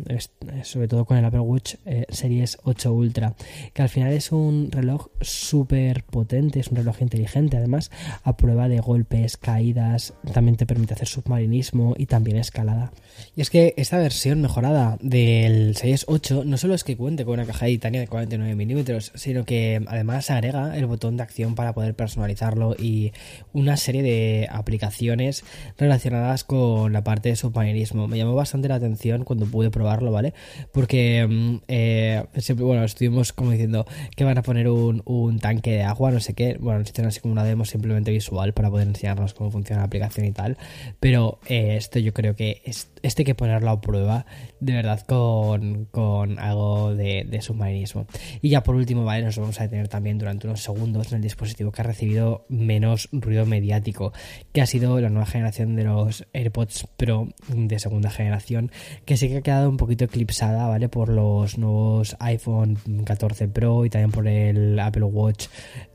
sobre 0.62 0.88
todo 0.88 1.04
con 1.04 1.16
el 1.16 1.24
Apple 1.24 1.40
Watch 1.40 1.74
eh, 1.84 2.06
Series 2.08 2.58
8 2.64 2.92
Ultra, 2.92 3.34
que 3.72 3.82
al 3.82 3.88
final 3.88 4.12
es 4.12 4.32
un 4.32 4.70
reloj 4.70 5.08
súper 5.20 6.04
potente, 6.04 6.60
es 6.60 6.68
un 6.68 6.76
reloj 6.76 7.02
inteligente, 7.02 7.56
además 7.56 7.90
a 8.24 8.36
prueba 8.36 8.68
de 8.68 8.80
golpes, 8.80 9.36
caídas, 9.36 10.14
también 10.32 10.56
te 10.56 10.66
permite 10.66 10.94
hacer 10.94 11.08
submarinismo 11.08 11.94
y 11.96 12.06
también 12.06 12.36
escalada. 12.38 12.92
Y 13.36 13.40
es 13.42 13.50
que 13.50 13.74
esta 13.76 13.98
versión 13.98 14.40
mejorada 14.40 14.98
del 15.00 15.76
Series 15.76 16.04
8 16.08 16.44
no 16.44 16.56
solo 16.56 16.74
es 16.74 16.84
que 16.84 16.96
cuente 16.96 17.24
con 17.24 17.34
una 17.34 17.46
caja 17.46 17.66
de 17.66 17.72
titanio 17.72 18.00
de 18.00 18.08
49 18.08 18.54
milímetros, 18.54 19.01
sino 19.14 19.44
que 19.44 19.82
además 19.86 20.30
agrega 20.30 20.76
el 20.76 20.86
botón 20.86 21.16
de 21.16 21.24
acción 21.24 21.54
para 21.54 21.72
poder 21.72 21.94
personalizarlo 21.94 22.76
y 22.78 23.12
una 23.52 23.76
serie 23.76 24.02
de 24.02 24.48
aplicaciones 24.50 25.44
relacionadas 25.78 26.44
con 26.44 26.92
la 26.92 27.02
parte 27.02 27.30
de 27.30 27.36
submarinismo. 27.36 28.08
Me 28.08 28.18
llamó 28.18 28.34
bastante 28.34 28.68
la 28.68 28.76
atención 28.76 29.24
cuando 29.24 29.46
pude 29.46 29.70
probarlo, 29.70 30.12
¿vale? 30.12 30.34
Porque 30.72 31.26
mm, 31.28 31.56
eh, 31.68 32.24
siempre, 32.36 32.64
bueno, 32.64 32.84
estuvimos 32.84 33.32
como 33.32 33.50
diciendo 33.50 33.86
que 34.16 34.24
van 34.24 34.38
a 34.38 34.42
poner 34.42 34.68
un, 34.68 35.02
tanque 35.40 35.72
de 35.72 35.82
agua, 35.82 36.10
no 36.10 36.20
sé 36.20 36.34
qué. 36.34 36.56
Bueno, 36.60 36.80
nos 36.80 36.98
así 36.98 37.20
como 37.20 37.32
una 37.32 37.44
demo 37.44 37.64
simplemente 37.64 38.10
visual 38.10 38.52
para 38.52 38.70
poder 38.70 38.88
enseñarnos 38.88 39.34
cómo 39.34 39.50
funciona 39.50 39.80
la 39.80 39.86
aplicación 39.86 40.26
y 40.26 40.32
tal. 40.32 40.56
Pero 41.00 41.40
eh, 41.46 41.76
esto 41.76 41.98
yo 41.98 42.12
creo 42.12 42.36
que 42.36 42.62
este 43.02 43.22
hay 43.22 43.24
que 43.24 43.34
ponerlo 43.34 43.70
a 43.70 43.80
prueba 43.80 44.26
de 44.60 44.74
verdad 44.74 45.00
con, 45.06 46.38
algo 46.38 46.94
de, 46.94 47.26
de 47.28 47.42
submarinismo. 47.42 48.06
Y 48.40 48.50
ya 48.50 48.62
por 48.62 48.74
último, 48.74 48.91
¿vale? 49.00 49.24
Nos 49.24 49.38
vamos 49.38 49.58
a 49.58 49.64
detener 49.64 49.88
también 49.88 50.18
durante 50.18 50.46
unos 50.46 50.62
segundos 50.62 51.10
en 51.10 51.16
el 51.16 51.22
dispositivo 51.22 51.72
que 51.72 51.80
ha 51.80 51.84
recibido 51.84 52.44
menos 52.48 53.08
ruido 53.12 53.46
mediático, 53.46 54.12
que 54.52 54.60
ha 54.60 54.66
sido 54.66 55.00
la 55.00 55.08
nueva 55.08 55.26
generación 55.26 55.74
de 55.74 55.84
los 55.84 56.26
AirPods 56.34 56.86
Pro 56.96 57.28
de 57.48 57.78
segunda 57.78 58.10
generación, 58.10 58.70
que 59.04 59.16
sí 59.16 59.28
que 59.28 59.38
ha 59.38 59.42
quedado 59.42 59.70
un 59.70 59.78
poquito 59.78 60.04
eclipsada, 60.04 60.68
¿vale? 60.68 60.88
Por 60.88 61.08
los 61.08 61.58
nuevos 61.58 62.16
iPhone 62.20 62.78
14 63.04 63.48
Pro 63.48 63.84
y 63.84 63.90
también 63.90 64.10
por 64.10 64.26
el 64.28 64.78
Apple 64.78 65.04
Watch 65.04 65.46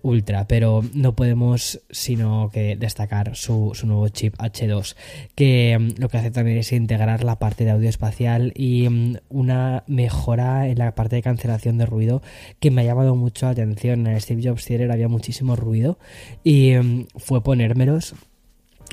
Ultra, 0.02 0.48
pero 0.48 0.84
no 0.94 1.16
podemos 1.16 1.82
sino 1.90 2.50
que 2.52 2.76
destacar 2.76 3.36
su, 3.36 3.74
nuevo 3.84 4.08
chip 4.10 4.36
H2, 4.38 4.96
que 5.36 5.78
mm, 5.78 6.02
lo 6.02 6.10
que 6.10 6.18
hace 6.18 6.32
también 6.32 6.58
es 6.58 6.72
integrar 6.72 7.24
la 7.24 7.40
parte 7.40 7.66
de 7.66 7.72
audio 7.72 7.90
espacial 7.90 8.54
y 8.56 8.88
mm, 8.90 9.18
una 9.30 9.84
mejora 9.88 10.68
en 10.68 10.78
la 10.78 10.96
parte 10.96 11.18
de 11.18 11.22
cancelación 11.22 11.78
de 11.78 11.86
ruido 11.86 12.22
que 12.60 12.72
me 12.78 12.84
ha 12.84 12.86
llamado 12.86 13.16
mucho 13.16 13.48
la 13.48 13.54
atención. 13.54 14.06
En 14.06 14.22
Steve 14.22 14.48
Jobs 14.48 14.66
Theater 14.66 14.92
había 14.92 15.08
muchísimo 15.08 15.56
ruido 15.56 15.98
y 16.44 16.76
mm, 16.76 17.08
fue 17.16 17.42
ponérmelos 17.44 18.14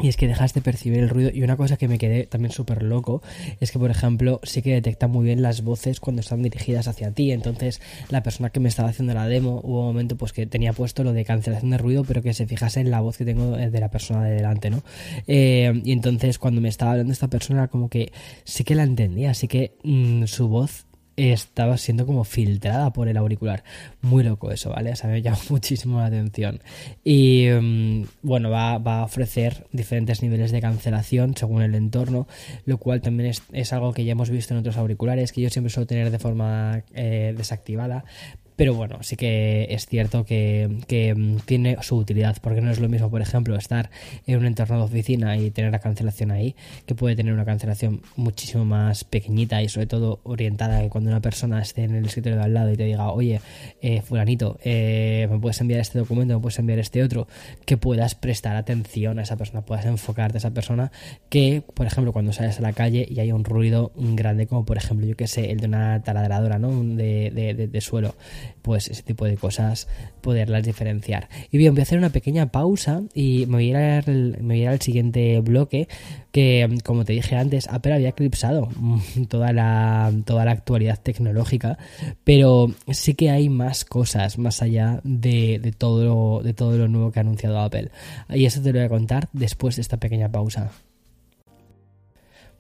y 0.03 0.09
es 0.09 0.17
que 0.17 0.27
dejas 0.27 0.55
de 0.55 0.63
percibir 0.63 1.01
el 1.01 1.11
ruido. 1.11 1.31
Y 1.33 1.43
una 1.43 1.59
cosa 1.59 1.77
que 1.77 1.87
me 1.87 1.99
quedé 1.99 2.25
también 2.25 2.51
súper 2.51 2.83
loco 2.83 3.23
es 3.61 3.71
que, 3.71 3.79
por 3.79 3.91
ejemplo, 3.91 4.41
sí 4.43 4.63
que 4.63 4.73
detecta 4.73 5.07
muy 5.07 5.27
bien 5.27 5.43
las 5.43 5.63
voces 5.63 6.01
cuando 6.01 6.21
están 6.21 6.43
dirigidas 6.43 6.89
hacia 6.89 7.11
ti. 7.13 7.31
Entonces, 7.31 7.83
la 8.09 8.23
persona 8.23 8.49
que 8.49 8.59
me 8.59 8.71
estaba 8.71 8.89
haciendo 8.89 9.13
la 9.13 9.29
demo, 9.29 9.61
hubo 9.63 9.81
un 9.81 9.87
momento 9.89 10.17
pues 10.17 10.33
que 10.33 10.47
tenía 10.47 10.73
puesto 10.73 11.05
lo 11.05 11.13
de 11.13 11.27
cancelación 11.27 11.71
de 11.71 11.79
ruido, 11.79 12.05
pero 12.05 12.23
que 12.23 12.33
se 12.33 12.47
fijase 12.47 12.81
en 12.81 12.91
la 12.91 13.03
voz 13.03 13.19
que 13.19 13.27
tengo 13.27 13.55
de 13.55 13.81
la 13.81 13.91
persona 13.91 14.25
de 14.25 14.35
delante, 14.35 14.71
¿no? 14.71 14.83
Eh, 15.27 15.79
y 15.85 15.93
entonces, 15.93 16.39
cuando 16.39 16.63
me 16.63 16.71
estaba 16.71 16.93
hablando 16.93 17.13
esta 17.13 17.29
persona, 17.29 17.69
como 17.69 17.91
que 17.91 18.13
sí 18.45 18.65
que 18.65 18.75
la 18.75 18.85
entendía, 18.85 19.31
así 19.31 19.47
que 19.47 19.77
mm, 19.85 20.25
su 20.25 20.49
voz 20.49 20.87
estaba 21.17 21.77
siendo 21.77 22.07
como 22.07 22.25
filtrada 22.25 22.93
por 22.93 23.09
el 23.09 23.17
auricular. 23.17 23.65
Muy 24.03 24.25
loco 24.25 24.51
eso, 24.51 24.71
¿vale? 24.71 24.93
O 24.93 24.97
sea, 24.97 25.11
me 25.11 25.23
llama 25.23 25.39
muchísimo 25.51 26.01
la 26.01 26.07
atención. 26.07 26.61
Y 27.05 27.47
mm, 27.49 28.05
bueno, 28.23 28.51
va, 28.51 28.75
a 28.75 29.05
ofrecer 29.05 29.67
diferentes 29.73 30.23
niveles 30.23 30.53
de 30.53 30.61
cancelación 30.61 31.37
según 31.37 31.63
el 31.63 31.75
entorno, 31.75 32.27
lo 32.65 32.79
cual 32.79 33.01
también 33.01 33.33
es, 33.53 33.73
algo 33.73 33.93
que 33.93 34.05
ya 34.05 34.13
hemos 34.13 34.31
visto 34.31 34.55
en 34.55 34.61
otros 34.61 34.77
auriculares, 34.77 35.33
que 35.33 35.41
yo 35.41 35.51
siempre 35.51 35.71
suelo 35.71 35.87
tener 35.87 36.11
de 36.11 36.19
forma 36.19 36.83
eh, 36.95 37.35
desactivada, 37.37 38.05
pero 38.57 38.75
bueno, 38.75 39.03
sí 39.03 39.17
que 39.17 39.67
es 39.71 39.87
cierto 39.87 40.25
que, 40.25 40.69
mm, 41.17 41.39
tiene 41.45 41.77
su 41.83 41.97
utilidad, 41.97 42.37
porque 42.41 42.61
no 42.61 42.71
es 42.71 42.79
lo 42.79 42.89
mismo, 42.89 43.11
por 43.11 43.21
ejemplo, 43.21 43.57
estar 43.57 43.91
en 44.27 44.39
un 44.39 44.47
entorno 44.47 44.79
de 44.79 44.85
oficina 44.85 45.37
y 45.37 45.51
tener 45.51 45.73
la 45.73 45.81
cancelación 45.81 46.31
ahí, 46.31 46.55
que 46.87 46.95
puede 46.95 47.17
tener 47.17 47.33
una 47.33 47.45
cancelación 47.45 48.03
muchísimo 48.17 48.65
más 48.65 49.05
pequeñita 49.05 49.63
y 49.63 49.69
sobre 49.69 49.87
todo 49.87 50.21
orientada 50.23 50.81
que 50.83 50.89
cuando 50.89 51.11
una 51.11 51.21
persona 51.21 51.61
esté 51.61 51.85
en 51.85 51.97
el 51.97 52.07
escritorio 52.07 52.39
de 52.39 52.45
al 52.45 52.55
lado 52.55 52.73
y 52.73 52.77
te 52.77 52.85
diga, 52.85 53.11
oye, 53.11 53.41
eh, 53.83 54.03
fulanito, 54.03 54.59
eh, 54.65 55.27
me 55.31 55.39
puedes 55.39 55.61
enviar 55.61 55.81
este 55.81 55.99
documento, 55.99 56.35
me 56.35 56.41
puedes 56.41 56.59
enviar 56.59 56.79
este 56.79 57.03
otro, 57.03 57.27
que 57.65 57.77
puedas 57.77 58.15
prestar 58.15 58.57
atención 58.57 59.19
a 59.19 59.23
esa 59.23 59.37
persona, 59.37 59.63
puedas 59.63 59.85
enfocarte 59.87 60.37
a 60.37 60.39
esa 60.39 60.51
persona, 60.53 60.93
que, 61.29 61.63
por 61.75 61.87
ejemplo, 61.87 62.13
cuando 62.13 62.33
sales 62.33 62.59
a 62.59 62.63
la 62.63 62.73
calle 62.73 63.07
y 63.11 63.19
hay 63.19 63.33
un 63.33 63.45
ruido 63.45 63.93
grande, 63.97 64.47
como 64.47 64.65
por 64.65 64.77
ejemplo, 64.77 65.07
yo 65.07 65.17
que 65.17 65.27
sé, 65.27 65.51
el 65.51 65.59
de 65.59 65.67
una 65.67 66.03
taladradora, 66.03 66.59
¿no? 66.59 66.71
De, 66.85 67.31
de, 67.31 67.67
de 67.67 67.81
suelo 67.81 68.15
pues 68.63 68.89
ese 68.89 69.03
tipo 69.03 69.25
de 69.25 69.37
cosas 69.37 69.89
poderlas 70.21 70.65
diferenciar. 70.65 71.29
Y 71.51 71.59
bien, 71.59 71.75
voy 71.75 71.81
a 71.81 71.83
hacer 71.83 71.99
una 71.99 72.11
pequeña 72.11 72.47
pausa 72.47 73.03
y 73.15 73.47
me 73.47 73.57
voy 73.57 73.75
a 73.75 73.99
ir 73.99 74.69
al, 74.69 74.81
siguiente 74.81 75.41
bloque 75.41 75.89
que, 76.33 76.69
como 76.85 77.05
te 77.05 77.13
dije 77.13 77.37
antes, 77.37 77.69
Apple 77.69 77.95
había 77.95 78.09
eclipsado 78.11 78.69
toda 79.29 79.53
la, 79.53 80.13
toda 80.25 80.45
la 80.45 80.53
actualidad 80.53 80.99
tecnológica, 81.01 81.79
pero 82.25 82.73
sí 82.91 83.15
que 83.15 83.31
hay 83.31 83.49
más 83.49 83.85
cosas 83.85 84.39
más 84.39 84.63
allá 84.63 85.01
de, 85.05 85.59
de, 85.63 85.73
todo 85.73 86.43
de 86.43 86.55
todo 86.55 86.77
lo 86.77 86.89
nuevo 86.89 87.13
que 87.13 87.21
ha 87.21 87.23
anunciado 87.23 87.61
Apple. 87.61 87.91
Y 88.31 88.47
eso 88.47 88.63
te 88.63 88.73
lo 88.73 88.79
voy 88.79 88.87
a 88.87 88.89
contar 88.89 89.29
después 89.33 89.77
de 89.77 89.83
esta 89.83 89.99
pequeña 89.99 90.31
pausa. 90.31 90.71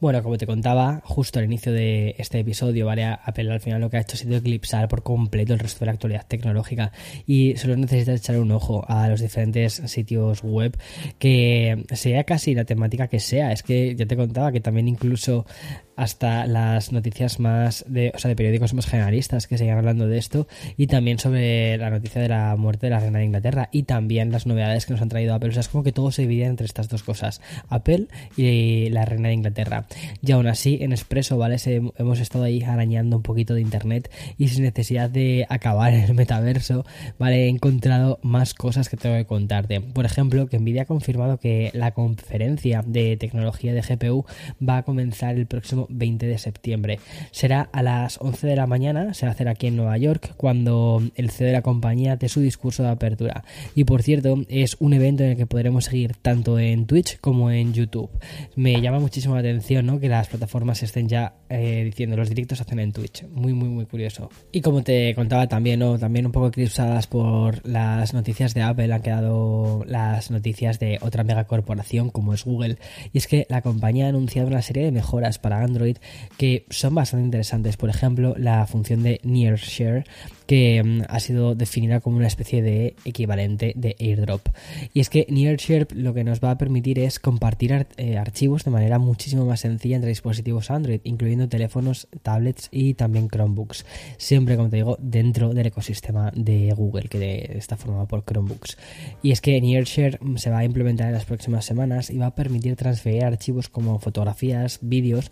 Bueno, 0.01 0.23
como 0.23 0.37
te 0.37 0.47
contaba 0.47 1.01
justo 1.05 1.39
al 1.39 1.47
inicio 1.47 1.73
de 1.73 2.15
este 2.19 2.41
episodio, 2.41 2.85
¿vale? 2.85 3.05
Apple 3.05 3.51
al 3.51 3.61
final 3.61 3.81
lo 3.81 3.89
que 3.89 3.97
ha 3.97 4.01
hecho 4.01 4.15
ha 4.15 4.19
sido 4.19 4.37
eclipsar 4.37 4.89
por 4.89 5.03
completo 5.03 5.55
el 5.55 5.61
resto 5.61 5.81
de 5.81 5.87
la 5.87 5.93
actualidad 5.93 6.27
tecnológica 6.27 6.93
y 7.27 7.57
solo 7.57 7.77
necesitas 7.77 8.21
echar 8.21 8.39
un 8.39 8.51
ojo 8.51 8.85
a 8.89 9.09
los 9.09 9.21
diferentes 9.21 9.75
sitios 9.87 10.43
web 10.43 10.77
que 11.19 11.85
sea 11.93 12.25
casi 12.25 12.55
la 12.55 12.65
temática 12.65 13.09
que 13.09 13.21
sea. 13.21 13.53
Es 13.53 13.63
que 13.63 13.95
ya 13.95 14.07
te 14.07 14.17
contaba 14.17 14.53
que 14.53 14.61
también 14.61 14.89
incluso 14.89 15.47
hasta 15.97 16.47
las 16.47 16.93
noticias 16.93 17.41
más 17.41 17.85
de, 17.89 18.13
o 18.15 18.19
sea, 18.19 18.29
de 18.29 18.37
periódicos 18.37 18.75
más 18.75 18.87
generalistas 18.87 19.47
que 19.47 19.59
sigan 19.59 19.79
hablando 19.79 20.07
de 20.07 20.19
esto 20.19 20.47
y 20.77 20.87
también 20.87 21.19
sobre 21.19 21.77
la 21.79 21.91
noticia 21.91 22.21
de 22.21 22.29
la 22.29 22.57
muerte 22.57 22.87
de 22.87 22.91
la 22.91 23.01
reina 23.01 23.19
de 23.19 23.27
Inglaterra 23.27 23.69
y 23.73 23.85
también 23.85 24.33
las 24.33 24.47
novedades 24.47 24.87
que 24.87 24.93
nos 24.93 25.03
han 25.03 25.09
traído 25.09 25.35
Apple. 25.35 25.51
O 25.51 25.53
sea, 25.53 25.61
es 25.61 25.69
como 25.69 25.85
que 25.85 25.93
todo 25.93 26.11
se 26.11 26.23
divide 26.23 26.47
entre 26.47 26.67
estas 26.67 26.89
dos 26.89 27.03
cosas, 27.03 27.41
Apple 27.69 28.09
y 28.37 28.89
la 28.91 29.05
reina 29.05 29.29
de 29.29 29.35
Inglaterra. 29.35 29.87
Y 30.23 30.33
aún 30.33 30.47
así, 30.47 30.79
en 30.81 30.93
Expreso, 30.93 31.39
¿vale? 31.39 31.57
hemos 31.97 32.21
estado 32.21 32.45
ahí 32.45 32.63
arañando 32.63 33.17
un 33.17 33.23
poquito 33.23 33.55
de 33.55 33.61
internet 33.61 34.11
y 34.39 34.49
sin 34.49 34.65
necesidad 34.65 35.11
de 35.11 35.47
acabar 35.49 35.93
el 35.93 36.15
metaverso, 36.15 36.85
¿vale? 37.19 37.45
He 37.45 37.49
encontrado 37.49 38.19
más 38.23 38.55
cosas 38.55 38.89
que 38.89 38.97
tengo 38.97 39.17
que 39.17 39.27
contarte. 39.27 39.81
Por 39.81 40.05
ejemplo, 40.05 40.47
que 40.47 40.59
Nvidia 40.59 40.83
ha 40.83 40.87
confirmado 40.87 41.39
que 41.39 41.71
la 41.75 41.93
conferencia 41.93 42.83
de 42.87 43.17
tecnología 43.17 43.73
de 43.73 43.83
GPU 43.83 44.25
va 44.67 44.79
a 44.79 44.83
comenzar 44.83 45.37
el 45.37 45.47
próximo 45.47 45.84
20 45.91 46.26
de 46.26 46.38
septiembre. 46.38 46.99
Será 47.31 47.69
a 47.73 47.83
las 47.83 48.19
11 48.21 48.47
de 48.47 48.57
la 48.57 48.67
mañana, 48.67 49.14
se 49.14 49.26
va 49.26 49.31
a 49.31 49.35
hacer 49.35 49.49
aquí 49.49 49.67
en 49.67 49.76
Nueva 49.76 49.97
York, 49.99 50.35
cuando 50.37 51.03
el 51.14 51.31
CEO 51.31 51.47
de 51.47 51.53
la 51.53 51.62
compañía 51.62 52.17
dé 52.17 52.29
su 52.29 52.41
discurso 52.41 52.83
de 52.83 52.91
apertura. 52.91 53.45
Y 53.75 53.85
por 53.85 54.03
cierto, 54.03 54.43
es 54.49 54.76
un 54.81 54.93
evento 54.93 55.23
en 55.23 55.31
el 55.31 55.37
que 55.37 55.47
podremos 55.47 55.87
seguir 55.87 56.14
tanto 56.21 56.59
en 56.59 56.87
Twitch 56.87 57.19
como 57.21 57.50
en 57.50 57.73
YouTube. 57.73 58.11
Me 58.57 58.81
llama 58.81 58.99
muchísimo 58.99 59.35
la 59.35 59.41
atención 59.41 59.87
¿no? 59.87 60.00
que 60.00 60.09
las 60.09 60.29
plataformas 60.29 60.83
estén 60.83 61.09
ya 61.09 61.35
eh, 61.61 61.85
diciendo 61.85 62.17
los 62.17 62.29
directos 62.29 62.61
hacen 62.61 62.79
en 62.79 62.93
Twitch. 62.93 63.25
Muy, 63.29 63.53
muy, 63.53 63.69
muy 63.69 63.87
curioso. 63.87 64.31
Y 64.53 64.61
como 64.61 64.83
te 64.83 65.15
contaba 65.15 65.47
también, 65.47 65.81
¿no? 65.81 65.99
también 65.99 66.27
un 66.27 66.33
poco 66.33 66.49
eclipsadas 66.49 67.07
por 67.07 67.67
las 67.67 68.15
noticias 68.15 68.55
de 68.55 68.63
Apple, 68.63 68.93
han 68.93 69.03
quedado 69.03 69.85
las 69.87 70.31
noticias 70.31 70.79
de 70.79 70.99
otra 71.01 71.25
megacorporación 71.25 72.11
como 72.11 72.35
es 72.35 72.45
Google. 72.45 72.79
Y 73.13 73.19
es 73.19 73.27
que 73.27 73.47
la 73.49 73.63
compañía 73.63 74.07
ha 74.07 74.09
anunciado 74.09 74.49
una 74.49 74.63
serie 74.63 74.85
de 74.85 74.93
mejoras 74.93 75.39
para 75.39 75.63
Android 75.63 75.97
que 76.37 76.67
son 76.71 76.95
bastante 76.95 77.25
interesantes. 77.25 77.77
Por 77.77 77.91
ejemplo, 77.91 78.35
la 78.39 78.67
función 78.67 79.03
de 79.03 79.21
Near 79.23 79.57
Share 79.57 80.05
que 80.47 80.83
mm, 80.83 81.03
ha 81.09 81.21
sido 81.21 81.55
definida 81.55 82.01
como 82.01 82.17
una 82.17 82.27
especie 82.27 82.63
de 82.63 82.97
equivalente 83.05 83.73
de 83.77 83.97
airdrop. 83.99 84.49
Y 84.93 85.01
es 85.01 85.11
que 85.11 85.27
Nearshare 85.29 85.89
lo 85.95 86.15
que 86.15 86.25
nos 86.25 86.41
va 86.41 86.51
a 86.51 86.59
permitir 86.59 86.99
es 86.99 87.19
compartir 87.19 87.87
eh, 87.97 88.19
archivos 88.19 88.65
de 88.65 88.71
manera 88.71 88.99
muchísimo 88.99 89.47
más 89.47 89.61
sencilla 89.61 89.97
entre 89.97 90.11
dispositivos 90.11 90.71
Android, 90.71 91.01
incluyendo 91.05 91.49
teléfonos, 91.49 92.09
tablets 92.23 92.69
y 92.71 92.95
también 92.95 93.29
Chromebooks. 93.29 93.87
Siempre, 94.17 94.57
como 94.57 94.71
te 94.71 94.77
digo, 94.77 94.97
dentro 95.01 95.55
del 95.55 95.67
ecosistema 95.67 96.31
de 96.35 96.73
Google, 96.77 97.09
que 97.09 97.53
está 97.57 97.77
formado 97.77 98.07
por 98.07 98.25
Chromebooks. 98.25 98.77
Y 99.23 99.33
es 99.33 99.41
que 99.41 99.61
Nearshare 99.61 100.19
mm, 100.21 100.37
se 100.37 100.51
va 100.51 100.59
a 100.59 100.65
implementar 100.65 101.09
en 101.09 101.15
las 101.15 101.25
próximas 101.25 101.65
semanas 101.65 102.11
y 102.11 102.19
va 102.19 102.27
a 102.27 102.35
permitir 102.35 102.77
transferir 102.77 103.25
archivos 103.25 103.69
como 103.69 103.99
fotografías, 103.99 104.79
vídeos 104.83 105.31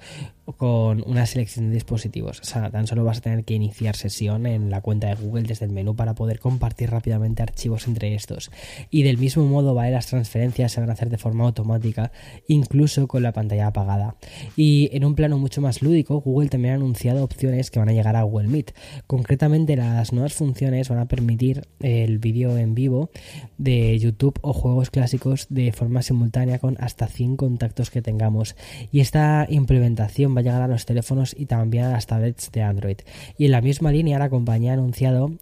con 0.56 1.02
una 1.06 1.26
selección 1.26 1.68
de 1.68 1.74
dispositivos. 1.74 2.40
O 2.40 2.44
sea, 2.44 2.70
tan 2.70 2.86
solo 2.86 3.04
vas 3.04 3.18
a 3.18 3.20
tener 3.20 3.44
que 3.44 3.54
iniciar 3.54 3.96
sesión 3.96 4.46
en 4.46 4.70
la 4.70 4.80
cuenta 4.80 5.08
de 5.08 5.14
Google 5.14 5.42
desde 5.42 5.66
el 5.66 5.72
menú 5.72 5.94
para 5.94 6.14
poder 6.14 6.40
compartir 6.40 6.90
rápidamente 6.90 7.42
archivos 7.42 7.86
entre 7.86 8.14
estos. 8.14 8.50
Y 8.90 9.02
del 9.02 9.18
mismo 9.18 9.44
modo, 9.44 9.74
¿vale? 9.74 9.92
las 9.92 10.06
transferencias 10.06 10.72
se 10.72 10.80
van 10.80 10.90
a 10.90 10.94
hacer 10.94 11.10
de 11.10 11.18
forma 11.18 11.44
automática, 11.44 12.12
incluso 12.48 13.06
con 13.06 13.22
la 13.22 13.32
pantalla 13.32 13.68
apagada. 13.68 14.16
Y 14.56 14.90
en 14.92 15.04
un 15.04 15.14
plano 15.14 15.38
mucho 15.38 15.60
más 15.60 15.82
lúdico, 15.82 16.20
Google 16.20 16.48
también 16.48 16.74
ha 16.74 16.76
anunciado 16.76 17.22
opciones 17.22 17.70
que 17.70 17.78
van 17.78 17.88
a 17.88 17.92
llegar 17.92 18.16
a 18.16 18.22
Google 18.22 18.48
Meet. 18.48 18.74
Concretamente, 19.06 19.76
las 19.76 20.12
nuevas 20.12 20.34
funciones 20.34 20.88
van 20.88 20.98
a 20.98 21.06
permitir 21.06 21.68
el 21.80 22.18
vídeo 22.18 22.58
en 22.58 22.74
vivo 22.74 23.10
de 23.58 23.98
YouTube 23.98 24.38
o 24.42 24.52
juegos 24.52 24.90
clásicos 24.90 25.46
de 25.50 25.72
forma 25.72 26.02
simultánea 26.02 26.58
con 26.58 26.76
hasta 26.80 27.06
100 27.06 27.36
contactos 27.36 27.90
que 27.90 28.02
tengamos. 28.02 28.56
Y 28.90 29.00
esta 29.00 29.46
implementación 29.48 30.31
va 30.34 30.40
a 30.40 30.42
llegar 30.42 30.62
a 30.62 30.68
los 30.68 30.86
teléfonos 30.86 31.34
y 31.38 31.46
también 31.46 31.84
a 31.84 31.92
las 31.92 32.06
tablets 32.06 32.50
de 32.52 32.62
Android. 32.62 32.98
Y 33.38 33.46
en 33.46 33.52
la 33.52 33.60
misma 33.60 33.92
línea, 33.92 34.18
la 34.18 34.30
compañía 34.30 34.74
ha 34.74 34.76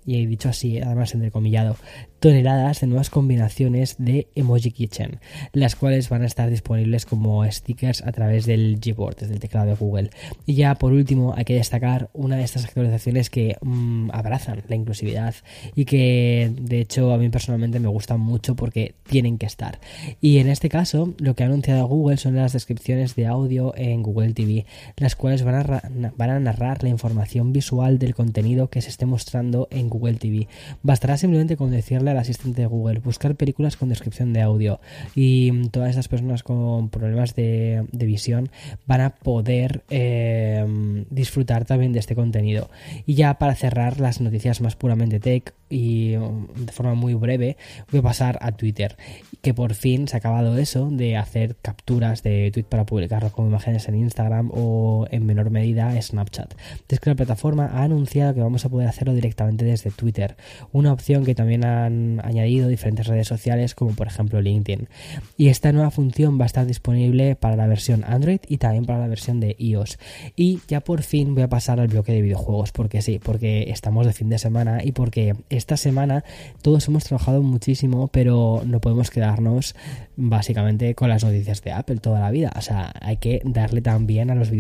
y 0.06 0.22
he 0.22 0.26
dicho 0.26 0.48
así, 0.48 0.78
además 0.78 1.14
entrecomillado, 1.14 1.76
toneladas 2.20 2.80
de 2.80 2.86
nuevas 2.86 3.10
combinaciones 3.10 3.96
de 3.98 4.28
Emoji 4.34 4.70
Kitchen, 4.70 5.20
las 5.52 5.74
cuales 5.74 6.08
van 6.10 6.22
a 6.22 6.26
estar 6.26 6.50
disponibles 6.50 7.06
como 7.06 7.50
stickers 7.50 8.02
a 8.02 8.12
través 8.12 8.44
del 8.44 8.78
Gboard, 8.78 9.16
desde 9.16 9.34
el 9.34 9.40
teclado 9.40 9.68
de 9.68 9.74
Google. 9.74 10.10
Y 10.44 10.54
ya 10.54 10.74
por 10.74 10.92
último 10.92 11.34
hay 11.36 11.44
que 11.44 11.54
destacar 11.54 12.10
una 12.12 12.36
de 12.36 12.44
estas 12.44 12.66
actualizaciones 12.66 13.30
que 13.30 13.56
mm, 13.62 14.10
abrazan 14.12 14.62
la 14.68 14.76
inclusividad 14.76 15.34
y 15.74 15.86
que 15.86 16.52
de 16.60 16.80
hecho 16.80 17.12
a 17.12 17.18
mí 17.18 17.30
personalmente 17.30 17.80
me 17.80 17.88
gustan 17.88 18.20
mucho 18.20 18.54
porque 18.54 18.94
tienen 19.08 19.38
que 19.38 19.46
estar. 19.46 19.80
Y 20.20 20.38
en 20.38 20.48
este 20.48 20.68
caso 20.68 21.14
lo 21.18 21.34
que 21.34 21.42
ha 21.42 21.46
anunciado 21.46 21.86
Google 21.86 22.18
son 22.18 22.36
las 22.36 22.52
descripciones 22.52 23.16
de 23.16 23.26
audio 23.26 23.72
en 23.76 24.02
Google 24.02 24.34
TV, 24.34 24.66
las 24.96 25.16
cuales 25.16 25.42
van 25.42 25.54
a, 25.54 25.82
van 26.16 26.30
a 26.30 26.40
narrar 26.40 26.82
la 26.82 26.88
información 26.88 27.52
visual 27.52 27.98
del 27.98 28.14
contenido 28.14 28.68
que 28.68 28.80
se 28.82 28.88
esté 28.88 29.06
mostrando 29.06 29.68
en 29.70 29.88
Google 29.88 30.14
TV. 30.14 30.48
Bastará 30.82 31.16
simplemente 31.16 31.56
con 31.56 31.70
decirle 31.70 32.10
al 32.10 32.18
asistente 32.18 32.62
de 32.62 32.66
Google, 32.66 33.00
buscar 33.00 33.34
películas 33.34 33.76
con 33.76 33.88
descripción 33.88 34.32
de 34.32 34.42
audio 34.42 34.80
y 35.14 35.50
mm, 35.52 35.68
todas 35.68 35.90
estas 35.90 36.08
personas 36.08 36.42
con 36.42 36.88
problemas 36.88 37.34
de, 37.34 37.86
visión 37.92 38.50
van 38.86 39.02
a 39.02 39.10
poder 39.10 39.84
eh, 39.90 41.04
disfrutar 41.10 41.64
también 41.64 41.92
de 41.92 41.98
este 41.98 42.14
contenido. 42.14 42.70
Y 43.06 43.14
ya 43.14 43.34
para 43.34 43.54
cerrar 43.54 44.00
las 44.00 44.20
noticias 44.20 44.60
más 44.60 44.74
puramente 44.74 45.20
tech 45.20 45.54
y 45.68 46.14
mm, 46.16 46.66
de 46.66 46.72
forma 46.72 46.94
muy 46.94 47.14
breve 47.14 47.56
voy 47.90 48.00
a 48.00 48.02
pasar 48.02 48.38
a 48.42 48.52
Twitter 48.52 48.96
que 49.42 49.54
por 49.54 49.74
fin 49.74 50.08
se 50.08 50.16
ha 50.16 50.18
acabado 50.18 50.58
eso 50.58 50.90
de 50.90 51.16
hacer 51.16 51.56
capturas 51.62 52.22
de 52.22 52.50
tweet 52.52 52.64
para 52.64 52.84
publicarlo 52.84 53.30
como 53.32 53.48
imágenes 53.48 53.88
en 53.88 53.94
Instagram 53.94 54.50
o 54.52 54.69
en 55.10 55.26
menor 55.26 55.50
medida 55.50 56.00
Snapchat. 56.00 56.54
Es 56.88 57.00
que 57.00 57.10
la 57.10 57.16
plataforma 57.16 57.66
ha 57.66 57.82
anunciado 57.82 58.34
que 58.34 58.40
vamos 58.40 58.64
a 58.64 58.68
poder 58.68 58.88
hacerlo 58.88 59.14
directamente 59.14 59.64
desde 59.64 59.90
Twitter, 59.90 60.36
una 60.72 60.92
opción 60.92 61.24
que 61.24 61.34
también 61.34 61.64
han 61.64 62.20
añadido 62.24 62.68
diferentes 62.68 63.06
redes 63.06 63.28
sociales 63.28 63.74
como 63.74 63.92
por 63.92 64.06
ejemplo 64.06 64.40
LinkedIn. 64.40 64.88
Y 65.36 65.48
esta 65.48 65.72
nueva 65.72 65.90
función 65.90 66.38
va 66.38 66.44
a 66.44 66.46
estar 66.46 66.66
disponible 66.66 67.36
para 67.36 67.56
la 67.56 67.66
versión 67.66 68.04
Android 68.04 68.40
y 68.48 68.58
también 68.58 68.84
para 68.84 68.98
la 68.98 69.08
versión 69.08 69.40
de 69.40 69.56
iOS. 69.58 69.98
Y 70.36 70.60
ya 70.68 70.80
por 70.80 71.02
fin 71.02 71.34
voy 71.34 71.42
a 71.42 71.48
pasar 71.48 71.80
al 71.80 71.88
bloque 71.88 72.12
de 72.12 72.22
videojuegos, 72.22 72.72
porque 72.72 73.02
sí, 73.02 73.18
porque 73.22 73.70
estamos 73.70 74.06
de 74.06 74.12
fin 74.12 74.28
de 74.28 74.38
semana 74.38 74.80
y 74.82 74.92
porque 74.92 75.34
esta 75.48 75.76
semana 75.76 76.24
todos 76.62 76.86
hemos 76.88 77.04
trabajado 77.04 77.42
muchísimo, 77.42 78.08
pero 78.08 78.62
no 78.64 78.80
podemos 78.80 79.10
quedarnos 79.10 79.74
básicamente 80.16 80.94
con 80.94 81.08
las 81.08 81.24
noticias 81.24 81.62
de 81.62 81.72
Apple 81.72 81.96
toda 81.96 82.20
la 82.20 82.30
vida. 82.30 82.52
O 82.56 82.60
sea, 82.60 82.92
hay 83.00 83.16
que 83.16 83.40
darle 83.44 83.80
también 83.80 84.30
a 84.30 84.34
los 84.34 84.50
videojuegos. 84.50 84.59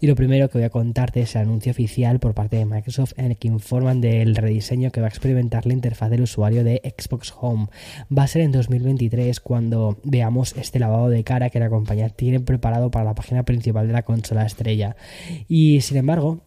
Y 0.00 0.06
lo 0.06 0.14
primero 0.14 0.48
que 0.48 0.58
voy 0.58 0.64
a 0.64 0.70
contarte 0.70 1.20
es 1.20 1.34
el 1.34 1.42
anuncio 1.42 1.72
oficial 1.72 2.18
por 2.20 2.34
parte 2.34 2.56
de 2.56 2.66
Microsoft 2.66 3.12
en 3.16 3.26
el 3.26 3.36
que 3.36 3.48
informan 3.48 4.00
del 4.00 4.36
rediseño 4.36 4.90
que 4.90 5.00
va 5.00 5.06
a 5.06 5.10
experimentar 5.10 5.66
la 5.66 5.72
interfaz 5.72 6.10
del 6.10 6.22
usuario 6.22 6.64
de 6.64 6.80
Xbox 6.96 7.34
Home. 7.40 7.66
Va 8.16 8.24
a 8.24 8.28
ser 8.28 8.42
en 8.42 8.52
2023 8.52 9.40
cuando 9.40 9.98
veamos 10.04 10.54
este 10.56 10.78
lavado 10.78 11.08
de 11.08 11.24
cara 11.24 11.50
que 11.50 11.60
la 11.60 11.70
compañía 11.70 12.08
tiene 12.08 12.40
preparado 12.40 12.90
para 12.90 13.04
la 13.04 13.14
página 13.14 13.44
principal 13.44 13.86
de 13.86 13.92
la 13.92 14.02
consola 14.02 14.44
estrella. 14.44 14.96
Y 15.48 15.80
sin 15.80 15.96
embargo, 15.96 16.42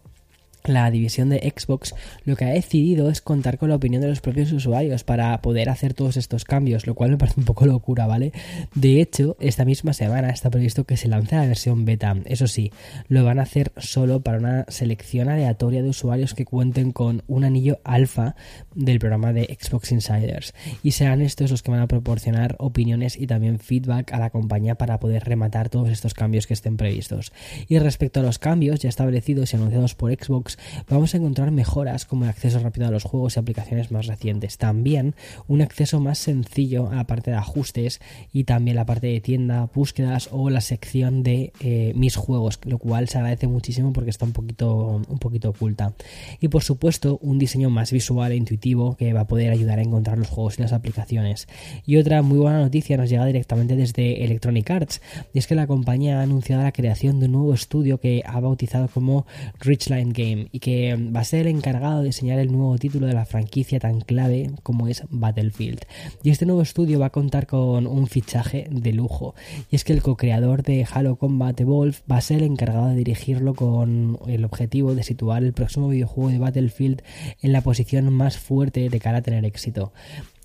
la 0.67 0.89
división 0.91 1.29
de 1.29 1.39
Xbox 1.39 1.95
lo 2.25 2.36
que 2.36 2.45
ha 2.45 2.50
decidido 2.50 3.09
es 3.09 3.21
contar 3.21 3.57
con 3.57 3.69
la 3.69 3.75
opinión 3.75 4.01
de 4.01 4.09
los 4.09 4.21
propios 4.21 4.51
usuarios 4.51 5.03
para 5.03 5.41
poder 5.41 5.69
hacer 5.69 5.93
todos 5.93 6.17
estos 6.17 6.43
cambios, 6.43 6.88
lo 6.88 6.95
cual 6.95 7.12
me 7.12 7.17
parece 7.17 7.39
un 7.39 7.45
poco 7.45 7.65
locura, 7.65 8.07
¿vale? 8.07 8.31
De 8.75 9.01
hecho, 9.01 9.38
esta 9.39 9.65
misma 9.65 9.93
semana 9.93 10.29
está 10.29 10.50
previsto 10.50 10.86
que 10.86 10.97
se 10.97 11.07
lance 11.07 11.36
la 11.36 11.45
versión 11.45 11.86
beta. 11.86 12.15
Eso 12.25 12.47
sí, 12.47 12.71
lo 13.07 13.24
van 13.24 13.39
a 13.39 13.43
hacer 13.43 13.71
solo 13.77 14.21
para 14.21 14.38
una 14.38 14.65
selección 14.67 15.29
aleatoria 15.29 15.83
de 15.83 15.89
usuarios 15.89 16.33
que 16.33 16.45
cuenten 16.45 16.91
con 16.91 17.24
un 17.27 17.43
anillo 17.43 17.79
alfa 17.83 18.36
del 18.75 19.00
programa 19.00 19.33
de 19.33 19.57
Xbox 19.59 19.91
Insiders. 19.91 20.53
Y 20.83 20.91
serán 20.91 21.21
estos 21.21 21.51
los 21.51 21.63
que 21.63 21.71
van 21.71 21.81
a 21.81 21.88
proporcionar 21.88 22.55
opiniones 22.59 23.17
y 23.17 23.27
también 23.27 23.59
feedback 23.59 24.13
a 24.13 24.19
la 24.19 24.29
compañía 24.29 24.75
para 24.75 25.00
poder 25.00 25.24
rematar 25.24 25.69
todos 25.69 25.89
estos 25.89 26.13
cambios 26.13 26.47
que 26.47 26.53
estén 26.53 26.77
previstos. 26.77 27.31
Y 27.67 27.79
respecto 27.79 28.19
a 28.19 28.24
los 28.24 28.39
cambios 28.39 28.79
ya 28.79 28.89
establecidos 28.89 29.53
y 29.53 29.55
anunciados 29.55 29.95
por 29.95 30.12
Xbox, 30.13 30.56
vamos 30.89 31.13
a 31.13 31.17
encontrar 31.17 31.51
mejoras 31.51 32.05
como 32.05 32.23
el 32.23 32.29
acceso 32.29 32.59
rápido 32.59 32.87
a 32.87 32.91
los 32.91 33.03
juegos 33.03 33.35
y 33.35 33.39
aplicaciones 33.39 33.91
más 33.91 34.07
recientes. 34.07 34.57
También 34.57 35.15
un 35.47 35.61
acceso 35.61 35.99
más 35.99 36.17
sencillo 36.17 36.89
a 36.89 36.95
la 36.95 37.07
parte 37.07 37.31
de 37.31 37.37
ajustes 37.37 37.99
y 38.33 38.43
también 38.43 38.75
la 38.75 38.85
parte 38.85 39.07
de 39.07 39.21
tienda, 39.21 39.69
búsquedas 39.73 40.29
o 40.31 40.49
la 40.49 40.61
sección 40.61 41.23
de 41.23 41.53
eh, 41.59 41.93
mis 41.95 42.15
juegos, 42.15 42.59
lo 42.63 42.77
cual 42.77 43.09
se 43.09 43.17
agradece 43.17 43.47
muchísimo 43.47 43.93
porque 43.93 44.09
está 44.09 44.25
un 44.25 44.33
poquito, 44.33 45.01
un 45.07 45.19
poquito 45.19 45.49
oculta. 45.49 45.93
Y 46.39 46.47
por 46.47 46.63
supuesto, 46.63 47.19
un 47.21 47.39
diseño 47.39 47.69
más 47.69 47.91
visual 47.91 48.31
e 48.31 48.35
intuitivo 48.35 48.95
que 48.95 49.13
va 49.13 49.21
a 49.21 49.27
poder 49.27 49.51
ayudar 49.51 49.79
a 49.79 49.81
encontrar 49.81 50.17
los 50.17 50.27
juegos 50.27 50.57
y 50.57 50.61
las 50.61 50.73
aplicaciones. 50.73 51.47
Y 51.85 51.97
otra 51.97 52.21
muy 52.21 52.37
buena 52.37 52.59
noticia 52.59 52.97
nos 52.97 53.09
llega 53.09 53.25
directamente 53.25 53.75
desde 53.75 54.23
Electronic 54.23 54.69
Arts, 54.69 55.01
y 55.33 55.39
es 55.39 55.47
que 55.47 55.55
la 55.55 55.67
compañía 55.67 56.19
ha 56.19 56.23
anunciado 56.23 56.63
la 56.63 56.71
creación 56.71 57.19
de 57.19 57.25
un 57.25 57.33
nuevo 57.33 57.53
estudio 57.53 57.99
que 57.99 58.23
ha 58.25 58.39
bautizado 58.39 58.87
como 58.87 59.25
Richline 59.59 60.13
Y 60.51 60.60
que 60.60 60.96
va 60.96 61.22
a 61.22 61.24
ser 61.24 61.48
el 61.48 61.56
encargado 61.56 62.00
de 62.00 62.08
diseñar 62.08 62.39
el 62.39 62.51
nuevo 62.51 62.77
título 62.77 63.08
de 63.08 63.13
la 63.13 63.25
franquicia 63.25 63.79
tan 63.79 64.01
clave 64.01 64.51
como 64.63 64.88
es 64.88 65.03
Battlefield. 65.10 65.82
Y 66.24 66.29
este 66.29 66.46
nuevo 66.46 66.62
estudio 66.62 67.00
va 67.00 67.08
a 67.08 67.12
contar 67.12 67.48
con 67.48 67.88
un 67.88 68.08
fichaje 68.08 68.67
de 68.70 68.94
lujo, 68.94 69.36
y 69.72 69.75
es 69.75 69.84
que 69.84 69.94
el 69.94 70.01
co-creador 70.01 70.63
de 70.63 70.86
Halo 70.91 71.15
Combat 71.15 71.60
Evolve 71.60 71.98
va 72.12 72.17
a 72.17 72.22
ser 72.22 72.39
el 72.39 72.46
encargado 72.46 72.88
de 72.89 72.96
dirigirlo 72.96 73.53
con 73.53 74.20
el 74.27 74.46
objetivo 74.46 74.96
de 74.96 75.03
situar 75.03 75.44
el 75.44 75.53
próximo 75.53 75.89
videojuego 75.89 76.29
de 76.29 76.39
Battlefield 76.39 77.01
en 77.41 77.51
la 77.51 77.62
posición 77.62 78.12
más 78.13 78.38
fuerte 78.38 78.89
de 78.89 79.00
cara 79.00 79.20
a 79.20 79.22
tener 79.22 79.46
éxito. 79.46 79.91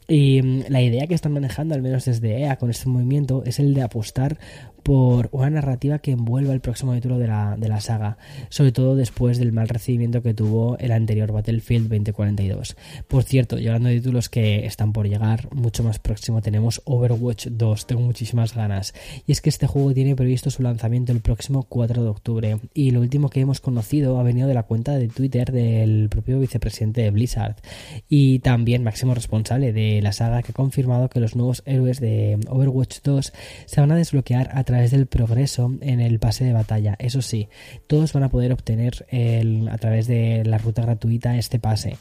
Y 0.08 0.42
mm, 0.42 0.64
la 0.68 0.82
idea 0.82 1.06
que 1.06 1.14
están 1.14 1.32
manejando, 1.32 1.74
al 1.74 1.82
menos 1.82 2.04
desde 2.04 2.42
EA 2.42 2.56
con 2.56 2.70
este 2.70 2.88
movimiento, 2.88 3.42
es 3.46 3.58
el 3.58 3.74
de 3.74 3.82
apostar 3.82 4.38
por 4.82 5.28
una 5.32 5.50
narrativa 5.50 5.98
que 5.98 6.12
envuelva 6.12 6.52
el 6.52 6.60
próximo 6.60 6.94
título 6.94 7.18
de 7.18 7.28
la, 7.28 7.56
de 7.56 7.68
la 7.68 7.80
saga, 7.80 8.18
sobre 8.48 8.72
todo 8.72 8.96
después 8.96 9.38
del 9.38 9.52
mal 9.52 9.68
recibimiento 9.68 10.22
que 10.22 10.34
tuvo 10.34 10.76
el 10.78 10.92
anterior 10.92 11.32
Battlefield 11.32 11.88
2042. 11.88 12.76
Por 13.08 13.22
cierto, 13.22 13.58
y 13.58 13.66
hablando 13.66 13.88
de 13.88 13.96
títulos 13.96 14.28
que 14.28 14.66
están 14.66 14.92
por 14.92 15.08
llegar, 15.08 15.48
mucho 15.54 15.82
más 15.82 15.98
próximo 15.98 16.42
tenemos 16.42 16.82
Overwatch 16.84 17.48
2, 17.48 17.86
tengo 17.86 18.02
muchísimas 18.02 18.54
ganas. 18.54 18.94
Y 19.26 19.32
es 19.32 19.40
que 19.40 19.48
este 19.48 19.66
juego 19.66 19.92
tiene 19.94 20.16
previsto 20.16 20.50
su 20.50 20.62
lanzamiento 20.62 21.12
el 21.12 21.20
próximo 21.20 21.64
4 21.64 22.02
de 22.02 22.08
octubre, 22.08 22.56
y 22.74 22.90
lo 22.90 23.00
último 23.00 23.28
que 23.28 23.40
hemos 23.40 23.60
conocido 23.60 24.18
ha 24.18 24.22
venido 24.22 24.48
de 24.48 24.54
la 24.54 24.64
cuenta 24.64 24.92
de 24.92 25.08
Twitter 25.08 25.52
del 25.52 26.08
propio 26.08 26.40
vicepresidente 26.40 27.02
de 27.02 27.10
Blizzard, 27.10 27.56
y 28.08 28.40
también 28.40 28.82
máximo 28.82 29.14
responsable 29.14 29.72
de 29.72 30.00
la 30.02 30.12
saga 30.12 30.42
que 30.42 30.52
ha 30.52 30.54
confirmado 30.54 31.08
que 31.08 31.20
los 31.20 31.36
nuevos 31.36 31.62
héroes 31.66 32.00
de 32.00 32.38
Overwatch 32.48 32.98
2 33.02 33.32
se 33.66 33.80
van 33.80 33.92
a 33.92 33.96
desbloquear 33.96 34.50
a 34.52 34.64
través 34.64 34.71
del 34.72 35.06
progreso 35.06 35.72
en 35.80 36.00
el 36.00 36.18
pase 36.18 36.44
de 36.44 36.52
batalla. 36.52 36.96
Eso 36.98 37.22
sí, 37.22 37.48
todos 37.86 38.12
van 38.12 38.24
a 38.24 38.28
poder 38.28 38.52
obtener 38.52 39.06
el, 39.10 39.68
a 39.68 39.78
través 39.78 40.06
de 40.06 40.42
la 40.44 40.58
ruta 40.58 40.82
gratuita 40.82 41.36
este 41.36 41.58
pase 41.58 41.96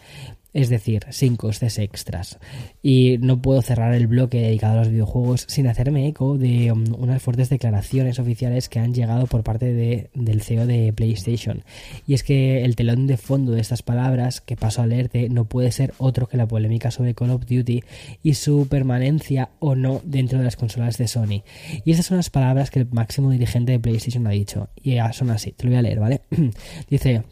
es 0.54 0.70
decir, 0.70 1.06
sin 1.10 1.38
costes 1.38 1.78
extras. 1.80 2.40
Y 2.84 3.18
no 3.20 3.42
puedo 3.42 3.62
cerrar 3.62 3.94
el 3.94 4.08
bloque 4.08 4.42
dedicado 4.42 4.74
a 4.74 4.84
los 4.84 4.90
videojuegos 4.90 5.46
sin 5.48 5.68
hacerme 5.68 6.08
eco 6.08 6.38
de 6.38 6.72
um, 6.72 6.84
unas 6.98 7.22
fuertes 7.22 7.50
declaraciones 7.50 8.20
oficiales 8.20 8.68
que 8.68 8.80
han 8.80 8.94
llegado 8.94 9.28
por 9.28 9.44
parte 9.44 9.74
de, 9.74 10.10
del 10.14 10.42
CEO 10.42 10.66
de 10.66 10.92
PlayStation. 10.94 11.64
Y 12.06 12.14
es 12.14 12.24
que 12.24 12.64
el 12.64 12.76
telón 12.76 13.08
de 13.08 13.18
fondo 13.18 13.54
de 13.54 13.62
estas 13.62 13.82
palabras 13.82 14.42
que 14.42 14.58
paso 14.58 14.82
a 14.82 14.88
leerte 14.88 15.30
no 15.30 15.46
puede 15.46 15.72
ser 15.72 15.94
otro 15.98 16.28
que 16.28 16.38
la 16.38 16.48
polémica 16.48 16.92
sobre 16.92 17.14
Call 17.14 17.32
of 17.32 17.46
Duty 17.46 17.84
y 18.24 18.34
su 18.34 18.68
permanencia 18.68 19.50
o 19.60 19.76
no 19.76 20.02
dentro 20.04 20.40
de 20.40 20.46
las 20.46 20.58
consolas 20.58 20.98
de 20.98 21.08
Sony. 21.08 21.44
Y 21.86 21.92
estas 21.92 22.08
son 22.08 22.18
las 22.18 22.30
palabras 22.30 22.72
que 22.72 22.80
el 22.80 22.88
máximo 22.92 23.32
dirigente 23.32 23.72
de 23.72 23.80
PlayStation 23.80 24.28
ha 24.28 24.32
dicho. 24.32 24.70
Y 24.84 24.98
son 25.14 25.32
así, 25.32 25.52
te 25.52 25.66
lo 25.66 25.72
voy 25.72 25.80
a 25.80 25.82
leer, 25.82 26.00
¿vale? 26.00 26.22
Dice... 26.90 27.24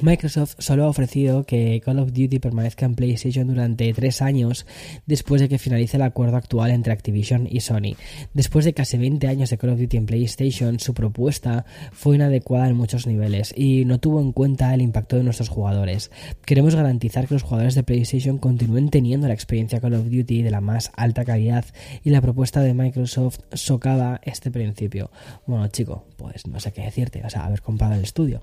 Microsoft 0.00 0.56
solo 0.58 0.84
ha 0.84 0.88
ofrecido 0.88 1.44
que 1.44 1.80
Call 1.84 1.98
of 1.98 2.12
Duty 2.12 2.38
permanezca 2.38 2.86
en 2.86 2.94
PlayStation 2.94 3.46
durante 3.46 3.92
tres 3.92 4.22
años 4.22 4.66
después 5.06 5.40
de 5.40 5.48
que 5.48 5.58
finalice 5.58 5.96
el 5.96 6.02
acuerdo 6.02 6.36
actual 6.36 6.70
entre 6.70 6.92
Activision 6.92 7.46
y 7.48 7.60
Sony. 7.60 7.94
Después 8.34 8.64
de 8.64 8.72
casi 8.72 8.96
20 8.96 9.28
años 9.28 9.50
de 9.50 9.58
Call 9.58 9.70
of 9.70 9.80
Duty 9.80 9.98
en 9.98 10.06
PlayStation, 10.06 10.80
su 10.80 10.94
propuesta 10.94 11.64
fue 11.92 12.16
inadecuada 12.16 12.68
en 12.68 12.76
muchos 12.76 13.06
niveles 13.06 13.54
y 13.56 13.84
no 13.84 14.00
tuvo 14.00 14.20
en 14.20 14.32
cuenta 14.32 14.74
el 14.74 14.80
impacto 14.80 15.16
de 15.16 15.24
nuestros 15.24 15.48
jugadores. 15.48 16.10
Queremos 16.44 16.74
garantizar 16.74 17.28
que 17.28 17.34
los 17.34 17.42
jugadores 17.42 17.74
de 17.74 17.82
PlayStation 17.84 18.38
continúen 18.38 18.88
teniendo 18.90 19.28
la 19.28 19.34
experiencia 19.34 19.80
Call 19.80 19.94
of 19.94 20.10
Duty 20.10 20.42
de 20.42 20.50
la 20.50 20.60
más 20.60 20.90
alta 20.96 21.24
calidad 21.24 21.64
y 22.02 22.10
la 22.10 22.20
propuesta 22.20 22.60
de 22.60 22.74
Microsoft 22.74 23.40
socava 23.52 24.20
este 24.24 24.50
principio. 24.50 25.10
Bueno, 25.46 25.68
chico, 25.68 26.06
pues 26.16 26.46
no 26.46 26.58
sé 26.60 26.72
qué 26.72 26.82
decirte, 26.82 27.20
vas 27.22 27.36
a 27.36 27.44
haber 27.44 27.62
comprado 27.62 27.94
el 27.94 28.02
estudio. 28.02 28.42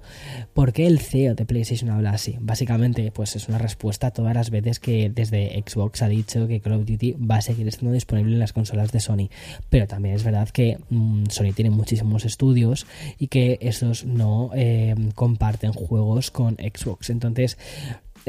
¿Por 0.53 0.73
qué 0.73 0.87
el 0.87 0.99
CEO 0.99 1.35
de 1.39 1.45
PlayStation 1.45 1.89
habla 1.89 2.11
así? 2.11 2.35
Básicamente, 2.39 3.11
pues 3.11 3.35
es 3.35 3.47
una 3.47 3.57
respuesta 3.57 4.07
a 4.07 4.11
todas 4.11 4.35
las 4.35 4.49
veces 4.49 4.79
que 4.79 5.09
desde 5.09 5.63
Xbox 5.65 6.01
ha 6.01 6.09
dicho 6.09 6.47
que 6.47 6.59
Call 6.59 6.73
of 6.73 6.85
Duty 6.85 7.13
va 7.13 7.37
a 7.37 7.41
seguir 7.41 7.67
estando 7.67 7.93
disponible 7.93 8.33
en 8.33 8.39
las 8.39 8.53
consolas 8.53 8.91
de 8.91 8.99
Sony. 8.99 9.29
Pero 9.69 9.87
también 9.87 10.15
es 10.15 10.23
verdad 10.23 10.49
que 10.49 10.77
mm, 10.89 11.25
Sony 11.29 11.53
tiene 11.55 11.71
muchísimos 11.71 12.25
estudios 12.25 12.85
y 13.17 13.27
que 13.27 13.57
esos 13.61 14.05
no 14.05 14.51
eh, 14.53 14.95
comparten 15.15 15.71
juegos 15.71 16.29
con 16.29 16.55
Xbox. 16.55 17.09
Entonces, 17.09 17.57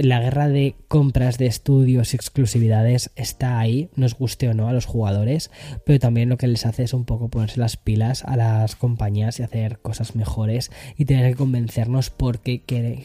la 0.03 0.21
guerra 0.21 0.49
de 0.49 0.75
compras 0.89 1.39
de 1.39 1.47
estudios 1.47 2.13
y 2.13 2.17
exclusividades 2.17 3.11
está 3.17 3.59
ahí, 3.59 3.91
nos 3.97 4.15
guste 4.15 4.49
o 4.49 4.55
no 4.55 4.69
a 4.69 4.73
los 4.73 4.87
jugadores, 4.87 5.51
pero 5.85 5.99
también 5.99 6.29
lo 6.29 6.37
que 6.37 6.47
les 6.47 6.67
hace 6.67 6.85
es 6.85 6.95
un 6.95 7.05
poco 7.05 7.29
ponerse 7.29 7.61
las 7.61 7.77
pilas 7.77 8.25
a 8.25 8.37
las 8.37 8.77
compañías 8.77 9.41
y 9.41 9.43
hacer 9.43 9.79
cosas 9.81 10.15
mejores 10.15 10.71
y 10.97 11.05
tener 11.05 11.31
que 11.31 11.37
convencernos 11.37 12.11
porque 12.11 12.63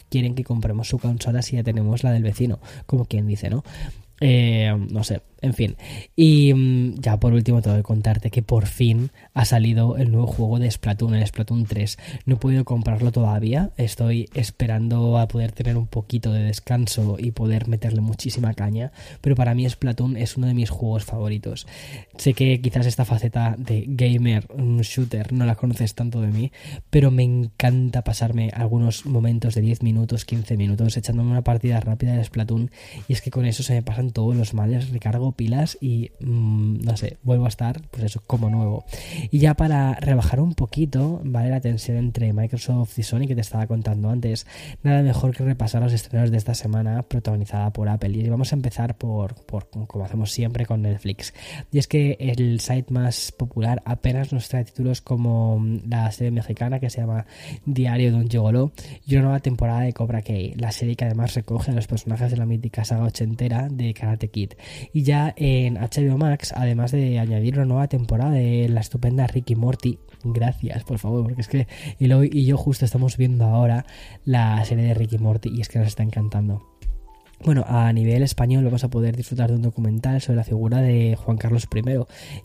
quieren 0.08 0.34
que 0.34 0.44
compremos 0.44 0.88
su 0.88 0.98
consola 0.98 1.42
si 1.42 1.56
ya 1.56 1.62
tenemos 1.62 2.04
la 2.04 2.12
del 2.12 2.22
vecino, 2.22 2.60
como 2.86 3.04
quien 3.04 3.26
dice, 3.26 3.50
¿no? 3.50 3.64
Eh, 4.20 4.74
no 4.90 5.04
sé, 5.04 5.20
en 5.46 5.54
fin. 5.54 5.76
Y 6.14 6.52
mm, 6.54 7.00
ya 7.00 7.18
por 7.18 7.32
último 7.32 7.62
tengo 7.62 7.76
que 7.76 7.82
contarte 7.82 8.30
que 8.30 8.42
por 8.42 8.66
fin 8.66 9.10
ha 9.34 9.44
salido 9.44 9.96
el 9.96 10.10
nuevo 10.12 10.26
juego 10.26 10.58
de 10.58 10.70
Splatoon, 10.70 11.14
el 11.14 11.26
Splatoon 11.26 11.64
3. 11.64 11.98
No 12.26 12.34
he 12.34 12.38
podido 12.38 12.64
comprarlo 12.64 13.12
todavía, 13.12 13.70
estoy 13.76 14.28
esperando 14.34 15.18
a 15.18 15.28
poder 15.28 15.52
tener 15.52 15.76
un 15.76 15.86
poquito 15.86 16.32
de 16.32 16.42
descanso 16.42 17.16
y 17.18 17.30
poder 17.30 17.68
meterle 17.68 18.00
muchísima 18.00 18.54
caña, 18.54 18.92
pero 19.20 19.36
para 19.36 19.54
mí 19.54 19.68
Splatoon 19.68 20.16
es 20.16 20.36
uno 20.36 20.46
de 20.46 20.54
mis 20.54 20.70
juegos 20.70 21.04
favoritos. 21.04 21.66
Sé 22.16 22.34
que 22.34 22.60
quizás 22.60 22.86
esta 22.86 23.04
faceta 23.04 23.54
de 23.58 23.84
gamer, 23.86 24.46
un 24.54 24.80
shooter, 24.80 25.32
no 25.32 25.46
la 25.46 25.54
conoces 25.54 25.94
tanto 25.94 26.20
de 26.20 26.28
mí, 26.28 26.52
pero 26.90 27.10
me 27.10 27.22
encanta 27.22 28.02
pasarme 28.02 28.50
algunos 28.52 29.06
momentos 29.06 29.54
de 29.54 29.60
10 29.60 29.82
minutos, 29.82 30.24
15 30.24 30.56
minutos 30.56 30.96
echándome 30.96 31.30
una 31.30 31.42
partida 31.42 31.80
rápida 31.80 32.14
de 32.14 32.24
Splatoon 32.24 32.70
y 33.08 33.12
es 33.12 33.22
que 33.22 33.30
con 33.30 33.46
eso 33.46 33.62
se 33.62 33.74
me 33.74 33.82
pasan 33.82 34.10
todos 34.10 34.34
los 34.34 34.54
males, 34.54 34.90
recargo 34.90 35.32
pilas 35.36 35.78
y 35.80 36.10
mm, 36.20 36.84
no 36.84 36.96
sé, 36.96 37.18
vuelvo 37.22 37.44
a 37.46 37.48
estar, 37.48 37.80
pues 37.90 38.04
eso, 38.04 38.22
como 38.26 38.50
nuevo. 38.50 38.84
Y 39.30 39.38
ya 39.38 39.54
para 39.54 39.94
rebajar 39.94 40.40
un 40.40 40.54
poquito, 40.54 41.20
¿vale? 41.24 41.50
La 41.50 41.60
tensión 41.60 41.98
entre 41.98 42.32
Microsoft 42.32 42.98
y 42.98 43.02
Sony 43.02 43.26
que 43.26 43.34
te 43.34 43.40
estaba 43.40 43.66
contando 43.66 44.10
antes, 44.10 44.46
nada 44.82 45.02
mejor 45.02 45.34
que 45.34 45.44
repasar 45.44 45.82
los 45.82 45.92
estrenos 45.92 46.30
de 46.30 46.38
esta 46.38 46.54
semana 46.54 47.02
protagonizada 47.02 47.72
por 47.72 47.88
Apple. 47.88 48.16
Y 48.16 48.28
vamos 48.28 48.52
a 48.52 48.56
empezar 48.56 48.96
por, 48.96 49.34
por 49.34 49.68
como 49.68 50.04
hacemos 50.04 50.32
siempre 50.32 50.66
con 50.66 50.82
Netflix. 50.82 51.34
Y 51.72 51.78
es 51.78 51.86
que 51.86 52.16
el 52.18 52.60
site 52.60 52.92
más 52.92 53.32
popular 53.32 53.82
apenas 53.84 54.32
nos 54.32 54.48
trae 54.48 54.64
títulos 54.64 55.00
como 55.00 55.64
la 55.86 56.10
serie 56.12 56.30
mexicana 56.30 56.80
que 56.80 56.90
se 56.90 57.00
llama 57.00 57.26
Diario 57.64 58.10
de 58.10 58.16
un 58.16 58.28
Gigolo 58.28 58.72
y 59.06 59.14
una 59.14 59.24
nueva 59.24 59.40
temporada 59.40 59.80
de 59.80 59.92
Cobra 59.92 60.22
Kai, 60.22 60.54
la 60.56 60.72
serie 60.72 60.96
que 60.96 61.04
además 61.04 61.34
recoge 61.34 61.70
a 61.70 61.74
los 61.74 61.86
personajes 61.86 62.30
de 62.30 62.36
la 62.36 62.46
mítica 62.46 62.84
saga 62.84 63.04
ochentera 63.04 63.68
de 63.70 63.92
Karate 63.94 64.28
Kid. 64.28 64.52
Y 64.92 65.02
ya 65.02 65.15
en 65.36 65.74
HBO 65.74 66.18
Max, 66.18 66.52
además 66.56 66.92
de 66.92 67.18
añadir 67.18 67.56
una 67.56 67.64
nueva 67.64 67.88
temporada 67.88 68.32
de 68.32 68.68
la 68.68 68.80
estupenda 68.80 69.26
Ricky 69.26 69.54
Morty, 69.54 69.98
gracias 70.24 70.84
por 70.84 70.98
favor, 70.98 71.24
porque 71.24 71.40
es 71.40 71.48
que 71.48 71.66
Eloy 71.98 72.30
y 72.32 72.44
yo 72.44 72.56
justo 72.56 72.84
estamos 72.84 73.16
viendo 73.16 73.44
ahora 73.44 73.86
la 74.24 74.64
serie 74.64 74.84
de 74.84 74.94
Ricky 74.94 75.18
Morty 75.18 75.50
y 75.54 75.60
es 75.60 75.68
que 75.68 75.78
nos 75.78 75.88
está 75.88 76.02
encantando. 76.02 76.76
Bueno, 77.44 77.64
a 77.68 77.92
nivel 77.92 78.22
español 78.22 78.64
vamos 78.64 78.82
a 78.82 78.88
poder 78.88 79.14
disfrutar 79.14 79.50
de 79.50 79.56
un 79.56 79.62
documental 79.62 80.22
sobre 80.22 80.38
la 80.38 80.44
figura 80.44 80.80
de 80.80 81.16
Juan 81.16 81.36
Carlos 81.36 81.68
I 81.72 81.82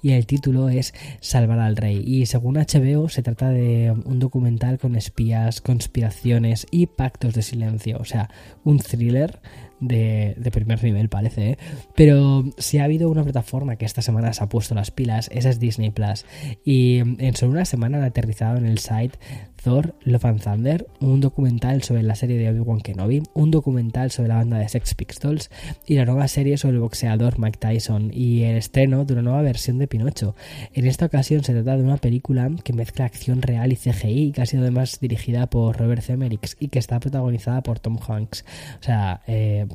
y 0.01 0.11
el 0.11 0.25
título 0.25 0.67
es 0.67 0.93
Salvar 1.21 1.59
al 1.59 1.77
Rey. 1.77 2.03
Y 2.05 2.25
según 2.25 2.55
HBO 2.55 3.07
se 3.07 3.23
trata 3.23 3.49
de 3.49 3.91
un 3.91 4.19
documental 4.19 4.79
con 4.79 4.95
espías, 4.95 5.61
conspiraciones 5.61 6.67
y 6.71 6.87
pactos 6.87 7.33
de 7.33 7.41
silencio, 7.41 7.99
o 7.99 8.05
sea, 8.05 8.29
un 8.65 8.79
thriller 8.79 9.39
de, 9.81 10.49
primer 10.51 10.81
nivel, 10.83 11.09
parece. 11.09 11.51
¿eh? 11.51 11.57
Pero 11.95 12.45
si 12.57 12.77
ha 12.77 12.85
habido 12.85 13.09
una 13.09 13.23
plataforma 13.23 13.75
que 13.75 13.85
esta 13.85 14.01
semana 14.01 14.31
se 14.31 14.43
ha 14.43 14.49
puesto 14.49 14.75
las 14.75 14.91
pilas, 14.91 15.29
esa 15.33 15.49
es 15.49 15.59
Disney 15.59 15.89
Plus. 15.89 16.25
Y 16.63 16.99
en 16.99 17.35
solo 17.35 17.51
una 17.51 17.65
semana 17.65 17.97
han 17.97 18.03
aterrizado 18.03 18.57
en 18.57 18.65
el 18.65 18.77
site 18.77 19.17
Thor 19.63 19.95
Love 20.03 20.25
and 20.25 20.41
Thunder, 20.41 20.87
un 20.99 21.21
documental 21.21 21.83
sobre 21.83 22.03
la 22.03 22.15
serie 22.15 22.37
de 22.37 22.49
Obi-Wan 22.49 22.81
Kenobi, 22.81 23.21
un 23.33 23.51
documental 23.51 24.11
sobre 24.11 24.29
la 24.29 24.35
banda 24.35 24.57
de 24.57 24.67
Sex 24.67 24.95
Pistols 24.95 25.51
y 25.85 25.95
la 25.95 26.05
nueva 26.05 26.27
serie 26.27 26.57
sobre 26.57 26.75
el 26.75 26.81
boxeador 26.81 27.37
Mike 27.39 27.59
Tyson 27.59 28.11
y 28.13 28.43
el 28.43 28.57
estreno 28.57 29.05
de 29.05 29.13
una 29.13 29.21
nueva 29.21 29.41
versión 29.41 29.77
de 29.77 29.87
Pinocho. 29.87 30.35
En 30.73 30.87
esta 30.87 31.05
ocasión 31.05 31.43
se 31.43 31.53
trata 31.53 31.77
de 31.77 31.83
una 31.83 31.97
película 31.97 32.49
que 32.63 32.73
mezcla 32.73 33.05
acción 33.05 33.41
real 33.41 33.71
y 33.71 33.75
CGI, 33.75 34.31
que 34.31 34.41
ha 34.41 34.45
sido 34.45 34.63
además 34.63 34.99
dirigida 34.99 35.47
por 35.47 35.77
Robert 35.77 36.01
Zemeckis 36.01 36.57
y 36.59 36.69
que 36.69 36.79
está 36.79 36.99
protagonizada 36.99 37.61
por 37.61 37.79
Tom 37.79 37.97
Hanks. 37.97 38.45
O 38.79 38.83
sea, 38.83 39.21
eh, 39.27 39.67
mm, 39.69 39.70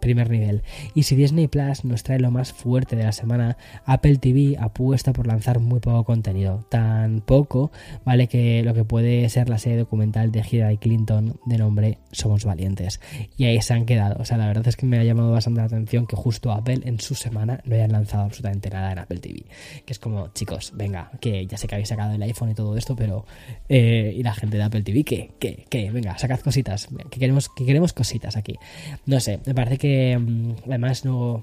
primer 0.00 0.30
nivel. 0.30 0.62
Y 0.94 1.04
si 1.04 1.16
Disney 1.16 1.48
Plus 1.48 1.84
nos 1.84 2.02
trae 2.02 2.18
lo 2.18 2.30
más 2.30 2.52
fuerte 2.52 2.96
de 2.96 3.04
la 3.04 3.12
semana, 3.12 3.56
Apple 3.84 4.16
TV 4.16 4.56
apuesta 4.58 5.12
por 5.12 5.26
lanzar 5.26 5.60
muy 5.60 5.80
poco 5.80 6.04
contenido. 6.04 6.66
Tan 6.70 7.20
poco, 7.20 7.70
vale, 8.04 8.28
que 8.28 8.62
lo 8.62 8.74
que 8.74 8.84
puede 8.84 9.28
ser 9.28 9.48
la 9.48 9.58
serie 9.58 9.78
documental 9.78 10.32
de 10.32 10.44
Hillary 10.48 10.78
Clinton 10.78 11.38
de 11.46 11.58
nombre 11.58 11.98
Somos 12.12 12.44
Valientes. 12.44 13.00
Y 13.36 13.44
ahí 13.44 13.60
se 13.62 13.74
han 13.74 13.86
quedado. 13.86 14.16
O 14.20 14.24
sea, 14.24 14.36
la 14.36 14.46
verdad 14.46 14.66
es 14.68 14.76
que 14.76 14.86
me 14.86 14.98
ha 14.98 15.04
llamado 15.04 15.30
bastante 15.30 15.60
la 15.60 15.66
atención 15.66 16.06
que 16.06 16.16
justo 16.16 16.52
Apple 16.52 16.80
en 16.84 17.00
su 17.00 17.14
semana 17.14 17.60
no 17.64 17.74
hayan 17.74 17.92
lanzado 17.92 18.24
absolutamente 18.24 18.70
nada 18.70 18.92
en 18.92 18.98
Apple 18.98 19.18
TV. 19.18 19.44
Que 19.84 19.92
es 19.92 19.98
como, 19.98 20.28
chicos, 20.28 20.72
venga, 20.74 21.10
que 21.20 21.46
ya 21.46 21.56
sé 21.56 21.66
que 21.66 21.74
habéis 21.74 21.88
sacado 21.88 22.14
el 22.14 22.22
iPhone 22.22 22.50
y 22.50 22.54
todo 22.54 22.76
esto, 22.76 22.96
pero... 22.96 23.24
Eh, 23.68 24.14
y 24.16 24.22
la 24.22 24.34
gente 24.34 24.56
de 24.56 24.62
Apple 24.62 24.82
TV, 24.82 25.04
que, 25.04 25.32
que, 25.38 25.66
que, 25.68 25.90
venga, 25.90 26.16
sacad 26.18 26.40
cositas. 26.40 26.88
Que 27.10 27.18
queremos, 27.18 27.48
que 27.48 27.64
queremos 27.64 27.92
cositas 27.92 28.36
aquí. 28.36 28.56
No 29.04 29.20
me 29.46 29.54
parece 29.54 29.78
que 29.78 30.18
mm, 30.18 30.68
además 30.68 31.04
no 31.04 31.42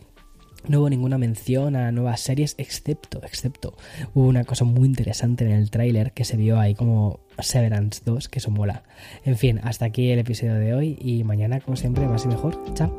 no 0.68 0.80
hubo 0.80 0.90
ninguna 0.90 1.18
mención 1.18 1.76
a 1.76 1.92
nuevas 1.92 2.22
series, 2.22 2.56
excepto, 2.58 3.22
excepto, 3.24 3.76
hubo 4.14 4.28
una 4.28 4.46
cosa 4.46 4.66
muy 4.66 4.88
interesante 4.88 5.46
en 5.46 5.52
el 5.52 5.70
tráiler 5.70 6.14
que 6.14 6.24
se 6.24 6.38
vio 6.38 6.60
ahí 6.60 6.74
como 6.74 7.20
Severance 7.40 8.02
2, 8.06 8.30
que 8.30 8.40
eso 8.40 8.52
mola. 8.52 8.84
En 9.26 9.38
fin, 9.38 9.60
hasta 9.64 9.86
aquí 9.86 10.12
el 10.12 10.20
episodio 10.20 10.56
de 10.56 10.74
hoy 10.74 10.98
y 11.02 11.24
mañana, 11.24 11.60
como 11.60 11.76
siempre, 11.76 12.08
más 12.08 12.26
y 12.26 12.30
mejor. 12.30 12.62
Chao. 12.74 12.98